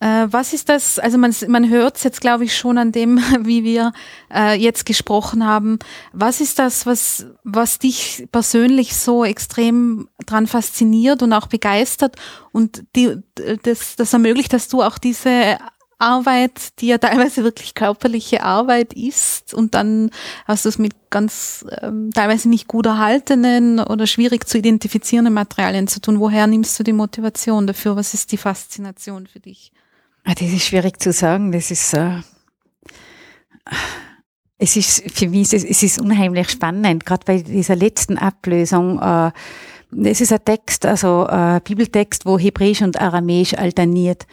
Äh, 0.00 0.26
was 0.28 0.52
ist 0.52 0.70
das? 0.70 0.98
Also 0.98 1.18
man, 1.18 1.32
man 1.46 1.68
hört 1.68 1.98
es 1.98 2.02
jetzt, 2.02 2.20
glaube 2.20 2.44
ich, 2.44 2.56
schon 2.56 2.78
an 2.78 2.90
dem, 2.90 3.18
wie 3.42 3.62
wir 3.62 3.92
äh, 4.34 4.58
jetzt 4.60 4.86
gesprochen 4.86 5.46
haben. 5.46 5.78
Was 6.12 6.40
ist 6.40 6.58
das, 6.58 6.84
was, 6.84 7.26
was 7.44 7.78
dich 7.78 8.26
persönlich 8.32 8.96
so 8.96 9.24
extrem 9.24 10.08
dran 10.26 10.48
fasziniert 10.48 11.22
und 11.22 11.32
auch 11.32 11.46
begeistert 11.46 12.16
und 12.50 12.82
die, 12.96 13.18
das, 13.62 13.94
das 13.94 14.12
ermöglicht, 14.12 14.52
dass 14.52 14.66
du 14.66 14.82
auch 14.82 14.98
diese 14.98 15.58
Arbeit, 16.00 16.80
die 16.80 16.88
ja 16.88 16.98
teilweise 16.98 17.44
wirklich 17.44 17.74
körperliche 17.74 18.42
Arbeit 18.42 18.92
ist 18.92 19.54
und 19.54 19.74
dann 19.74 20.10
hast 20.46 20.64
du 20.64 20.68
es 20.68 20.78
mit 20.78 20.94
ganz 21.10 21.64
ähm, 21.82 22.10
teilweise 22.12 22.48
nicht 22.48 22.68
gut 22.68 22.86
erhaltenen 22.86 23.80
oder 23.80 24.06
schwierig 24.06 24.48
zu 24.48 24.58
identifizierenden 24.58 25.34
Materialien 25.34 25.88
zu 25.88 26.00
tun. 26.00 26.20
Woher 26.20 26.46
nimmst 26.46 26.78
du 26.78 26.82
die 26.82 26.92
Motivation 26.92 27.66
dafür? 27.66 27.96
Was 27.96 28.14
ist 28.14 28.32
die 28.32 28.36
Faszination 28.36 29.26
für 29.26 29.40
dich? 29.40 29.72
Ah, 30.24 30.34
das 30.34 30.48
ist 30.48 30.64
schwierig 30.64 31.00
zu 31.02 31.12
sagen. 31.12 31.52
Das 31.52 31.70
ist 31.70 31.94
äh, 31.94 32.20
es 34.58 34.76
ist 34.76 35.10
für 35.10 35.28
mich 35.28 35.52
es 35.52 35.82
ist 35.82 36.00
unheimlich 36.00 36.50
spannend, 36.50 37.06
gerade 37.06 37.24
bei 37.24 37.38
dieser 37.38 37.76
letzten 37.76 38.18
Ablösung. 38.18 39.00
Äh, 39.00 39.32
es 40.04 40.20
ist 40.20 40.32
ein 40.32 40.44
Text, 40.44 40.86
also 40.86 41.26
äh, 41.28 41.60
Bibeltext, 41.64 42.26
wo 42.26 42.38
Hebräisch 42.38 42.82
und 42.82 43.00
Aramäisch 43.00 43.54
alterniert. 43.54 44.26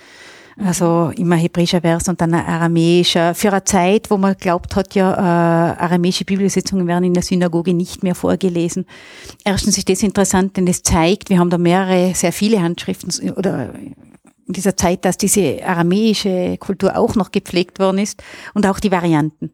Also 0.60 1.12
immer 1.16 1.36
hebräischer 1.36 1.82
Vers 1.82 2.08
und 2.08 2.20
dann 2.20 2.34
aramäischer. 2.34 3.36
Für 3.36 3.52
eine 3.52 3.64
Zeit, 3.64 4.10
wo 4.10 4.18
man 4.18 4.36
glaubt 4.36 4.76
hat, 4.76 4.96
ja, 4.96 5.14
äh, 5.14 5.78
aramäische 5.80 6.26
Bibelübersetzungen 6.26 6.88
werden 6.88 7.04
in 7.04 7.14
der 7.14 7.22
Synagoge 7.22 7.76
nicht 7.76 8.02
mehr 8.02 8.16
vorgelesen. 8.16 8.86
Erstens 9.44 9.78
ist 9.78 9.88
das 9.88 10.02
interessant, 10.02 10.58
denn 10.58 10.68
es 10.68 10.82
zeigt, 10.82 11.30
wir 11.30 11.38
haben 11.38 11.52
da 11.52 11.60
mehrere, 11.60 12.16
sehr 12.16 12.34
viele 12.34 12.62
Handschriften 12.62 13.32
oder 13.34 13.76
in 13.76 14.54
dieser 14.54 14.76
Zeit, 14.76 15.06
dass 15.06 15.18
diese 15.18 15.64
aramäische 15.64 16.58
Kultur 16.58 16.98
auch 16.98 17.16
noch 17.16 17.32
gepflegt 17.32 17.80
worden 17.80 18.00
ist 18.00 18.24
und 18.56 18.66
auch 18.66 18.80
die 18.80 18.92
Varianten. 18.92 19.52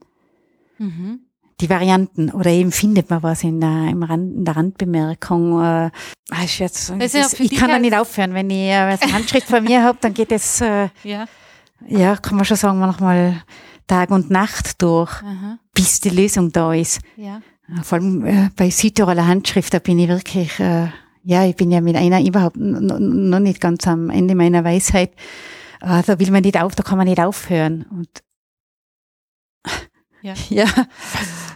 Mhm 0.78 1.20
die 1.64 1.70
Varianten 1.70 2.30
oder 2.30 2.50
eben 2.50 2.74
findet 2.74 3.10
man 3.10 3.24
was 3.24 3.44
in 3.44 3.62
der, 3.62 3.88
im 3.90 4.04
Rand, 4.04 4.36
in 4.36 4.46
der 4.46 4.56
Randbemerkung. 4.58 5.62
Äh, 5.62 5.64
ah, 5.64 5.92
ich, 6.44 6.60
jetzt, 6.60 6.90
ist, 6.90 7.40
ich 7.40 7.56
kann 7.56 7.70
da 7.70 7.80
nicht 7.80 7.96
aufhören, 7.96 8.34
wenn 8.34 8.50
ich 8.50 8.68
äh, 8.68 8.74
eine 8.74 9.14
Handschrift 9.14 9.48
von 9.48 9.64
mir 9.64 9.82
habe, 9.82 9.98
dann 10.02 10.14
geht 10.14 10.34
es, 10.34 10.60
äh, 10.60 10.90
ja. 11.04 11.26
ja, 11.88 12.18
kann 12.18 12.36
man 12.36 12.44
schon 12.44 12.58
sagen, 12.58 12.80
manchmal 12.80 13.42
Tag 13.88 14.12
und 14.12 14.30
Nacht 14.30 14.82
durch, 14.82 15.24
Aha. 15.24 15.58
bis 15.74 16.02
die 16.02 16.10
Lösung 16.10 16.52
da 16.52 16.74
ist. 16.74 17.00
Ja. 17.16 17.42
Vor 17.82 17.98
allem 17.98 18.26
äh, 18.26 18.50
bei 18.58 18.70
Südtiroler 18.70 19.26
Handschrift, 19.26 19.74
da 19.74 19.80
bin 19.80 20.00
ich 20.00 20.10
wirklich, 20.10 20.60
äh, 20.60 20.90
ja, 21.24 21.46
ich 21.46 21.56
bin 21.56 21.72
ja 21.72 21.80
mit 21.80 21.96
einer 21.96 22.22
überhaupt 22.22 22.58
noch 22.58 23.40
nicht 23.40 23.62
ganz 23.62 23.88
am 23.88 24.10
Ende 24.10 24.36
meiner 24.36 24.66
Weisheit. 24.66 25.12
Äh, 25.80 26.04
da 26.06 26.20
will 26.20 26.30
man 26.30 26.42
nicht 26.42 26.60
auf, 26.60 26.76
da 26.76 26.84
kann 26.84 26.98
man 26.98 27.08
nicht 27.08 27.22
aufhören. 27.22 27.86
Und 27.90 28.10
ja. 30.22 30.34
ja. 30.50 30.66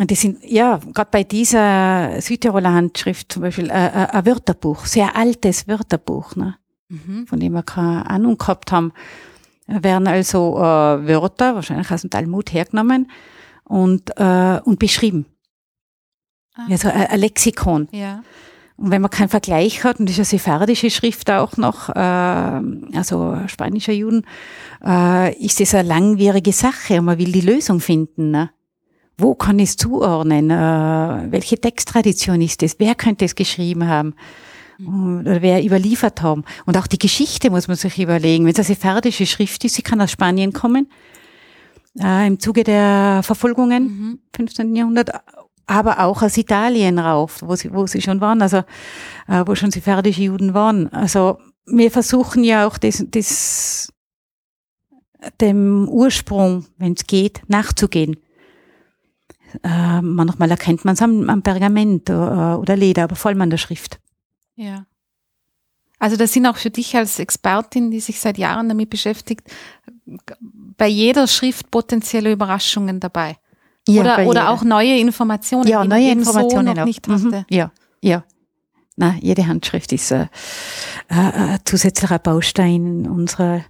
Und 0.00 0.10
das 0.10 0.22
sind, 0.22 0.38
ja, 0.42 0.80
gerade 0.94 1.10
bei 1.10 1.24
dieser 1.24 2.22
Südtiroler 2.22 2.72
Handschrift 2.72 3.30
zum 3.32 3.42
Beispiel, 3.42 3.68
äh, 3.68 3.88
äh, 3.88 4.06
ein 4.06 4.24
Wörterbuch, 4.24 4.86
sehr 4.86 5.14
altes 5.14 5.68
Wörterbuch, 5.68 6.36
ne? 6.36 6.56
Mhm. 6.88 7.26
von 7.26 7.38
dem 7.38 7.52
wir 7.52 7.62
keine 7.62 8.08
Ahnung 8.08 8.38
gehabt 8.38 8.72
haben. 8.72 8.94
werden 9.66 10.08
also 10.08 10.56
äh, 10.56 11.06
Wörter, 11.06 11.54
wahrscheinlich 11.54 11.90
aus 11.90 12.00
dem 12.00 12.08
Talmud 12.08 12.50
hergenommen 12.50 13.10
und, 13.64 14.10
äh, 14.16 14.60
und 14.64 14.78
beschrieben. 14.78 15.26
Ah. 16.54 16.66
Also 16.70 16.88
ein, 16.88 17.06
ein 17.06 17.20
Lexikon. 17.20 17.88
Ja. 17.92 18.22
Und 18.78 18.90
wenn 18.92 19.02
man 19.02 19.10
keinen 19.10 19.28
Vergleich 19.28 19.84
hat, 19.84 20.00
und 20.00 20.08
das 20.08 20.14
ist 20.14 20.32
eine 20.32 20.40
sephardische 20.40 20.88
Schrift 20.88 21.30
auch 21.30 21.58
noch, 21.58 21.90
äh, 21.90 22.00
also 22.96 23.36
spanischer 23.48 23.92
Juden, 23.92 24.24
äh, 24.82 25.34
ist 25.44 25.60
das 25.60 25.74
eine 25.74 25.86
langwierige 25.86 26.52
Sache 26.52 27.00
und 27.00 27.04
man 27.04 27.18
will 27.18 27.32
die 27.32 27.42
Lösung 27.42 27.80
finden. 27.80 28.30
Ne? 28.30 28.48
Wo 29.20 29.34
kann 29.34 29.58
ich 29.58 29.70
es 29.70 29.76
zuordnen? 29.76 30.50
Äh, 30.50 31.30
welche 31.30 31.60
Texttradition 31.60 32.40
ist 32.40 32.62
das? 32.62 32.76
Wer 32.78 32.94
könnte 32.94 33.24
es 33.24 33.34
geschrieben 33.34 33.86
haben? 33.86 34.14
Oder 34.80 35.42
wer 35.42 35.62
überliefert 35.62 36.22
haben? 36.22 36.44
Und 36.64 36.78
auch 36.78 36.86
die 36.86 36.98
Geschichte 36.98 37.50
muss 37.50 37.68
man 37.68 37.76
sich 37.76 37.98
überlegen. 37.98 38.44
Wenn 38.44 38.52
es 38.52 38.58
eine 38.58 38.64
sephardische 38.64 39.26
Schrift 39.26 39.62
ist, 39.64 39.74
sie 39.74 39.82
kann 39.82 40.00
aus 40.00 40.10
Spanien 40.10 40.52
kommen, 40.54 40.90
äh, 42.00 42.26
im 42.26 42.40
Zuge 42.40 42.64
der 42.64 43.20
Verfolgungen, 43.22 43.82
mhm. 43.82 44.18
15. 44.34 44.74
Jahrhundert, 44.74 45.10
aber 45.66 46.00
auch 46.00 46.22
aus 46.22 46.36
Italien 46.36 46.98
rauf, 46.98 47.42
wo 47.42 47.54
sie, 47.56 47.72
wo 47.72 47.86
sie 47.86 48.00
schon 48.00 48.20
waren, 48.20 48.40
also 48.42 48.58
äh, 49.28 49.44
wo 49.44 49.54
schon 49.54 49.70
sephardische 49.70 50.22
Juden 50.22 50.54
waren. 50.54 50.88
Also 50.92 51.38
wir 51.66 51.90
versuchen 51.90 52.42
ja 52.42 52.66
auch 52.66 52.78
das, 52.78 53.04
das 53.10 53.92
dem 55.40 55.88
Ursprung, 55.88 56.66
wenn 56.78 56.94
es 56.94 57.06
geht, 57.06 57.42
nachzugehen. 57.48 58.16
Äh, 59.62 60.00
manchmal 60.00 60.50
erkennt 60.50 60.84
man 60.84 60.94
es 60.94 61.02
am, 61.02 61.28
am, 61.28 61.42
Pergament 61.42 62.08
oder, 62.10 62.54
äh, 62.54 62.60
oder 62.60 62.76
Leder, 62.76 63.04
aber 63.04 63.16
vor 63.16 63.30
allem 63.30 63.40
an 63.40 63.50
der 63.50 63.58
Schrift. 63.58 64.00
Ja. 64.54 64.86
Also 65.98 66.16
das 66.16 66.32
sind 66.32 66.46
auch 66.46 66.56
für 66.56 66.70
dich 66.70 66.96
als 66.96 67.18
Expertin, 67.18 67.90
die 67.90 68.00
sich 68.00 68.20
seit 68.20 68.38
Jahren 68.38 68.68
damit 68.68 68.90
beschäftigt, 68.90 69.42
bei 70.76 70.88
jeder 70.88 71.26
Schrift 71.26 71.70
potenzielle 71.70 72.32
Überraschungen 72.32 73.00
dabei. 73.00 73.36
Ja, 73.86 74.02
oder 74.02 74.26
oder 74.26 74.50
auch 74.50 74.62
neue 74.62 74.98
Informationen, 74.98 75.68
ja, 75.68 75.84
neue 75.84 76.10
Informationen 76.10 76.68
so 76.68 76.74
noch 76.74 76.84
nicht 76.84 77.08
hatte. 77.08 77.18
Mhm. 77.18 77.44
Ja, 77.50 77.72
ja. 78.00 78.24
Na, 78.96 79.14
jede 79.20 79.46
Handschrift 79.46 79.92
ist 79.92 80.10
äh, 80.10 80.26
äh, 81.08 81.14
ein 81.14 81.58
zusätzlicher 81.64 82.18
Baustein 82.18 83.08
unserer 83.08 83.64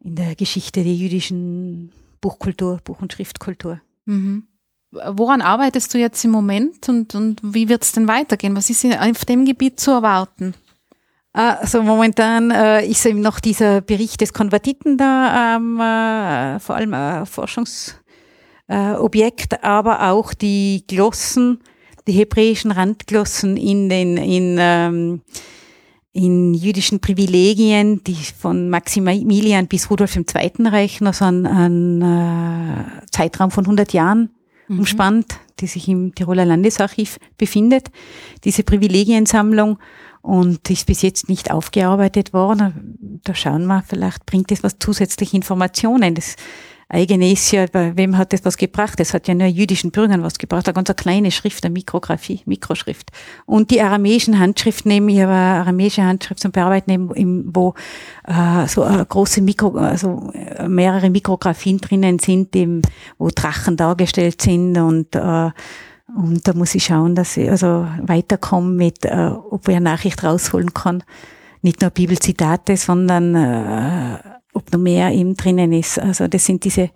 in 0.00 0.14
der 0.14 0.36
Geschichte 0.36 0.84
der 0.84 0.94
jüdischen 0.94 1.92
Buchkultur, 2.20 2.80
Buch- 2.84 3.02
und 3.02 3.12
Schriftkultur. 3.12 3.80
Mhm. 4.04 4.46
Woran 4.90 5.42
arbeitest 5.42 5.92
du 5.92 5.98
jetzt 5.98 6.24
im 6.24 6.30
Moment 6.30 6.88
und, 6.88 7.14
und 7.14 7.40
wie 7.42 7.68
wird 7.68 7.82
es 7.82 7.92
denn 7.92 8.08
weitergehen? 8.08 8.56
Was 8.56 8.70
ist 8.70 8.84
auf 8.84 9.24
dem 9.24 9.44
Gebiet 9.44 9.80
zu 9.80 9.90
erwarten? 9.90 10.54
Also 11.32 11.82
momentan 11.82 12.50
äh, 12.50 12.86
ist 12.86 13.04
eben 13.04 13.20
noch 13.20 13.40
dieser 13.40 13.82
Bericht 13.82 14.22
des 14.22 14.32
Konvertiten 14.32 14.96
da, 14.96 15.56
ähm, 15.56 15.78
äh, 15.78 16.58
vor 16.60 16.76
allem 16.76 16.94
äh, 16.94 17.24
Forschungs- 17.24 17.94
äh, 18.68 18.96
aber 19.62 20.10
auch 20.10 20.34
die 20.34 20.84
Glossen, 20.86 21.60
die 22.06 22.12
hebräischen 22.12 22.70
Randglossen 22.70 23.56
in 23.56 23.88
den 23.88 24.16
in, 24.16 24.56
ähm, 24.58 25.20
in 26.12 26.54
jüdischen 26.54 27.00
Privilegien, 27.00 28.02
die 28.04 28.14
von 28.14 28.70
Maximilian 28.70 29.66
bis 29.66 29.90
Rudolf 29.90 30.16
II. 30.16 30.52
reichen, 30.60 31.06
also 31.06 31.26
einen, 31.26 31.46
einen 31.46 32.02
äh, 32.02 32.84
Zeitraum 33.10 33.50
von 33.50 33.64
100 33.64 33.92
Jahren. 33.92 34.30
Umspannt, 34.68 35.38
die 35.60 35.66
sich 35.66 35.88
im 35.88 36.14
Tiroler 36.14 36.44
Landesarchiv 36.44 37.18
befindet. 37.38 37.88
Diese 38.44 38.62
Privilegiensammlung 38.62 39.78
und 40.22 40.68
ist 40.70 40.86
bis 40.86 41.02
jetzt 41.02 41.28
nicht 41.28 41.50
aufgearbeitet 41.50 42.32
worden. 42.32 43.20
Da 43.24 43.34
schauen 43.34 43.66
wir, 43.66 43.84
vielleicht 43.86 44.26
bringt 44.26 44.50
es 44.50 44.62
was 44.62 44.78
zusätzliche 44.78 45.36
Informationen. 45.36 46.14
Das 46.14 46.36
eigene 46.88 47.32
ist 47.32 47.50
ja, 47.50 47.66
bei 47.66 47.96
wem 47.96 48.16
hat 48.16 48.32
das 48.32 48.44
was 48.44 48.56
gebracht? 48.56 49.00
Das 49.00 49.12
hat 49.12 49.26
ja 49.26 49.34
nur 49.34 49.48
jüdischen 49.48 49.90
Bürgern 49.90 50.22
was 50.22 50.38
gebracht. 50.38 50.68
Eine 50.68 50.74
ganz 50.74 50.94
kleine 50.96 51.30
Schrift, 51.30 51.64
eine 51.64 51.72
Mikrographie, 51.72 52.42
Mikroschrift. 52.46 53.10
Und 53.44 53.70
die 53.70 53.80
aramäischen 53.80 54.38
Handschriften 54.38 54.90
nehmen, 54.90 55.08
ich 55.08 55.20
habe 55.20 55.32
eine 55.32 55.60
aramäische 55.60 56.04
Handschrift 56.04 56.40
zum 56.40 56.52
Bearbeiten, 56.52 57.10
wo 57.54 57.74
äh, 58.26 58.66
so 58.68 58.82
große 58.82 59.42
Mikro, 59.42 59.76
also 59.76 60.32
mehrere 60.68 61.10
Mikrographien 61.10 61.78
drinnen 61.78 62.18
sind, 62.20 62.54
dem, 62.54 62.82
wo 63.18 63.28
Drachen 63.34 63.76
dargestellt 63.76 64.40
sind 64.42 64.78
und 64.78 65.14
äh, 65.16 65.50
und 66.14 66.46
da 66.46 66.54
muss 66.54 66.74
ich 66.74 66.84
schauen, 66.84 67.14
dass 67.14 67.36
ich 67.36 67.50
also 67.50 67.86
weiterkomme 68.00 68.70
mit, 68.70 69.04
äh, 69.04 69.30
ob 69.50 69.68
ich 69.68 69.74
eine 69.74 69.84
Nachricht 69.84 70.22
rausholen 70.22 70.72
kann. 70.72 71.02
Nicht 71.62 71.82
nur 71.82 71.90
Bibelzitate, 71.90 72.76
sondern 72.76 73.34
äh, 73.34 74.18
ob 74.56 74.72
noch 74.72 74.80
mehr 74.80 75.12
eben 75.12 75.36
drinnen 75.36 75.72
ist. 75.72 75.98
Also 75.98 76.26
das 76.26 76.46
sind 76.46 76.64
diese, 76.64 76.90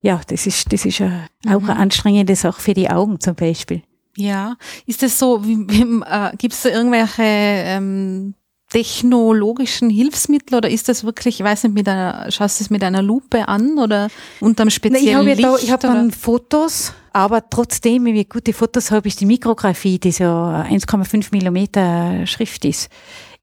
ja, 0.00 0.20
das 0.26 0.46
ist, 0.46 0.72
das 0.72 0.84
ist 0.84 1.00
auch 1.00 1.60
mhm. 1.60 1.70
eine 1.70 1.76
anstrengende 1.76 2.36
Sache 2.36 2.60
für 2.60 2.74
die 2.74 2.88
Augen 2.88 3.20
zum 3.20 3.34
Beispiel. 3.34 3.82
Ja, 4.16 4.56
ist 4.86 5.02
das 5.02 5.18
so, 5.18 5.44
wie, 5.44 5.58
wie, 5.68 6.02
äh, 6.04 6.36
gibt 6.36 6.54
es 6.54 6.62
da 6.62 6.68
irgendwelche 6.68 7.22
ähm, 7.22 8.34
technologischen 8.70 9.90
Hilfsmittel 9.90 10.56
oder 10.56 10.70
ist 10.70 10.88
das 10.88 11.04
wirklich, 11.04 11.40
ich 11.40 11.44
weiß 11.44 11.64
nicht, 11.64 11.74
mit 11.74 11.88
einer, 11.88 12.30
schaust 12.30 12.60
du 12.60 12.64
es 12.64 12.70
mit 12.70 12.82
einer 12.84 13.02
Lupe 13.02 13.48
an 13.48 13.78
oder 13.78 14.08
unterm 14.40 14.70
speziellen 14.70 15.26
Nein, 15.26 15.38
ich 15.38 15.44
habe 15.44 15.60
ich 15.60 15.70
habe 15.70 15.82
dann 15.82 16.10
Fotos, 16.12 16.92
aber 17.12 17.48
trotzdem, 17.48 18.04
wenn 18.04 18.16
ich 18.16 18.28
gute 18.28 18.52
Fotos 18.52 18.90
habe, 18.90 19.08
ist 19.08 19.20
die 19.20 19.26
Mikrografie, 19.26 19.98
die 19.98 20.12
so 20.12 20.24
1,5 20.24 21.28
Millimeter 21.32 22.26
Schrift 22.26 22.64
ist, 22.64 22.88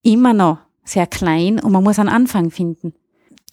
immer 0.04 0.34
noch 0.34 0.60
sehr 0.84 1.08
klein 1.08 1.60
und 1.60 1.72
man 1.72 1.84
muss 1.84 2.00
einen 2.00 2.10
Anfang 2.10 2.50
finden 2.52 2.94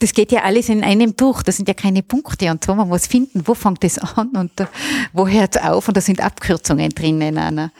das 0.01 0.13
geht 0.13 0.31
ja 0.31 0.43
alles 0.43 0.69
in 0.69 0.85
einem 0.85 1.17
durch. 1.17 1.43
Das 1.43 1.57
sind 1.57 1.69
ja 1.69 1.75
keine 1.75 2.03
Punkte 2.03 2.51
und 2.51 2.65
so. 2.65 2.75
Man 2.75 2.89
muss 2.89 3.07
finden, 3.07 3.43
wo 3.47 3.55
fängt 3.55 3.83
das 3.83 3.99
an 3.99 4.31
und 4.31 4.61
uh, 4.61 4.67
wo 5.13 5.27
hört 5.27 5.57
es 5.57 5.63
auf. 5.63 5.89
Und 5.89 5.97
da 5.97 6.01
sind 6.01 6.21
Abkürzungen 6.21 6.91
drinnen. 6.91 7.35
Ne? 7.35 7.73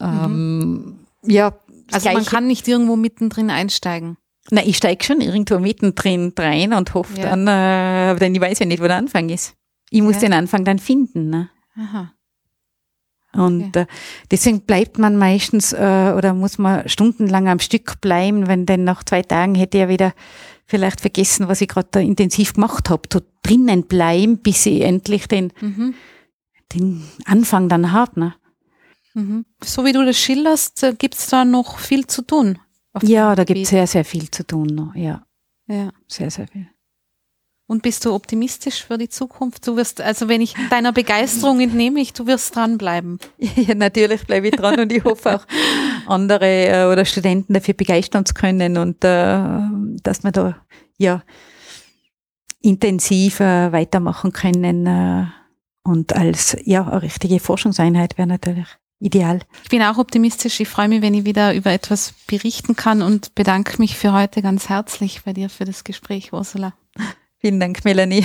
Ähm, 0.00 0.72
mhm. 0.72 0.98
Ja. 1.22 1.54
Also 1.92 2.10
man 2.10 2.24
kann 2.24 2.46
nicht 2.46 2.66
irgendwo 2.68 2.96
mittendrin 2.96 3.50
einsteigen. 3.50 4.16
Na, 4.50 4.64
ich 4.64 4.78
steige 4.78 5.04
schon 5.04 5.20
irgendwo 5.20 5.58
mittendrin 5.58 6.32
rein 6.38 6.72
und 6.72 6.94
hoffe 6.94 7.20
ja. 7.20 7.34
dann, 7.34 7.46
äh, 7.46 8.18
denn 8.18 8.34
ich 8.34 8.40
weiß 8.40 8.58
ja 8.60 8.66
nicht, 8.66 8.82
wo 8.82 8.86
der 8.86 8.96
Anfang 8.96 9.28
ist. 9.28 9.54
Ich 9.90 10.00
muss 10.00 10.16
ja. 10.16 10.20
den 10.20 10.32
Anfang 10.32 10.64
dann 10.64 10.78
finden. 10.78 11.28
Ne? 11.28 11.50
Aha. 11.76 12.12
Und 13.34 13.68
okay. 13.68 13.80
äh, 13.80 13.86
deswegen 14.30 14.62
bleibt 14.62 14.98
man 14.98 15.16
meistens 15.16 15.74
äh, 15.74 16.14
oder 16.16 16.32
muss 16.32 16.56
man 16.56 16.88
stundenlang 16.88 17.48
am 17.48 17.58
Stück 17.58 18.00
bleiben, 18.00 18.46
wenn 18.46 18.64
denn 18.64 18.84
nach 18.84 19.04
zwei 19.04 19.22
Tagen 19.22 19.54
hätte 19.54 19.78
er 19.78 19.88
wieder 19.88 20.14
vielleicht 20.68 21.00
vergessen, 21.00 21.48
was 21.48 21.60
ich 21.62 21.68
gerade 21.68 21.88
da 21.90 21.98
intensiv 21.98 22.52
gemacht 22.52 22.90
habe, 22.90 23.02
so 23.10 23.20
drinnen 23.42 23.84
bleiben, 23.84 24.38
bis 24.38 24.66
ich 24.66 24.82
endlich 24.82 25.26
den, 25.26 25.52
mhm. 25.60 25.94
den 26.74 27.02
Anfang 27.24 27.68
dann 27.68 27.90
habe. 27.92 28.20
Ne? 28.20 28.34
Mhm. 29.14 29.46
So 29.64 29.84
wie 29.84 29.92
du 29.92 30.04
das 30.04 30.18
schilderst, 30.18 30.82
äh, 30.82 30.94
gibt 30.96 31.14
es 31.14 31.26
da 31.28 31.44
noch 31.44 31.78
viel 31.78 32.06
zu 32.06 32.22
tun. 32.22 32.58
Ja, 33.02 33.34
da 33.34 33.44
gibt 33.44 33.60
es 33.60 33.70
sehr, 33.70 33.86
sehr 33.86 34.04
viel 34.04 34.30
zu 34.30 34.46
tun 34.46 34.66
noch. 34.66 34.94
Ja. 34.94 35.24
ja. 35.66 35.90
Sehr, 36.06 36.30
sehr 36.30 36.46
viel. 36.48 36.68
Und 37.68 37.82
bist 37.82 38.06
du 38.06 38.14
optimistisch 38.14 38.82
für 38.82 38.96
die 38.96 39.10
Zukunft? 39.10 39.66
Du 39.66 39.76
wirst, 39.76 40.00
also 40.00 40.26
wenn 40.26 40.40
ich 40.40 40.54
deiner 40.70 40.90
Begeisterung 40.90 41.60
entnehme, 41.60 42.00
ich, 42.00 42.14
du 42.14 42.26
wirst 42.26 42.56
dranbleiben. 42.56 43.18
Ja, 43.56 43.74
natürlich 43.74 44.26
bleibe 44.26 44.48
ich 44.48 44.56
dran 44.56 44.80
und 44.80 44.90
ich 44.90 45.04
hoffe 45.04 45.36
auch 45.36 45.46
andere 46.06 46.46
äh, 46.46 46.84
oder 46.90 47.04
Studenten 47.04 47.52
dafür 47.52 47.74
begeistern 47.74 48.24
zu 48.24 48.32
können 48.32 48.78
und 48.78 49.04
äh, 49.04 49.38
dass 50.02 50.24
wir 50.24 50.32
da 50.32 50.56
ja 50.96 51.22
intensiv 52.62 53.40
äh, 53.40 53.70
weitermachen 53.70 54.32
können 54.32 54.86
äh, 54.86 55.26
und 55.82 56.16
als 56.16 56.56
ja 56.64 56.88
eine 56.88 57.02
richtige 57.02 57.38
Forschungseinheit 57.38 58.16
wäre 58.16 58.28
natürlich 58.28 58.68
ideal. 58.98 59.40
Ich 59.62 59.68
bin 59.68 59.82
auch 59.82 59.98
optimistisch. 59.98 60.58
Ich 60.60 60.68
freue 60.68 60.88
mich, 60.88 61.02
wenn 61.02 61.14
ich 61.14 61.24
wieder 61.24 61.54
über 61.54 61.70
etwas 61.72 62.14
berichten 62.26 62.76
kann 62.76 63.02
und 63.02 63.34
bedanke 63.34 63.78
mich 63.78 63.96
für 63.96 64.14
heute 64.14 64.40
ganz 64.40 64.70
herzlich 64.70 65.22
bei 65.24 65.34
dir 65.34 65.50
für 65.50 65.66
das 65.66 65.84
Gespräch, 65.84 66.32
Ursula. 66.32 66.72
Vielen 67.40 67.60
Dank, 67.60 67.84
Melanie. 67.84 68.24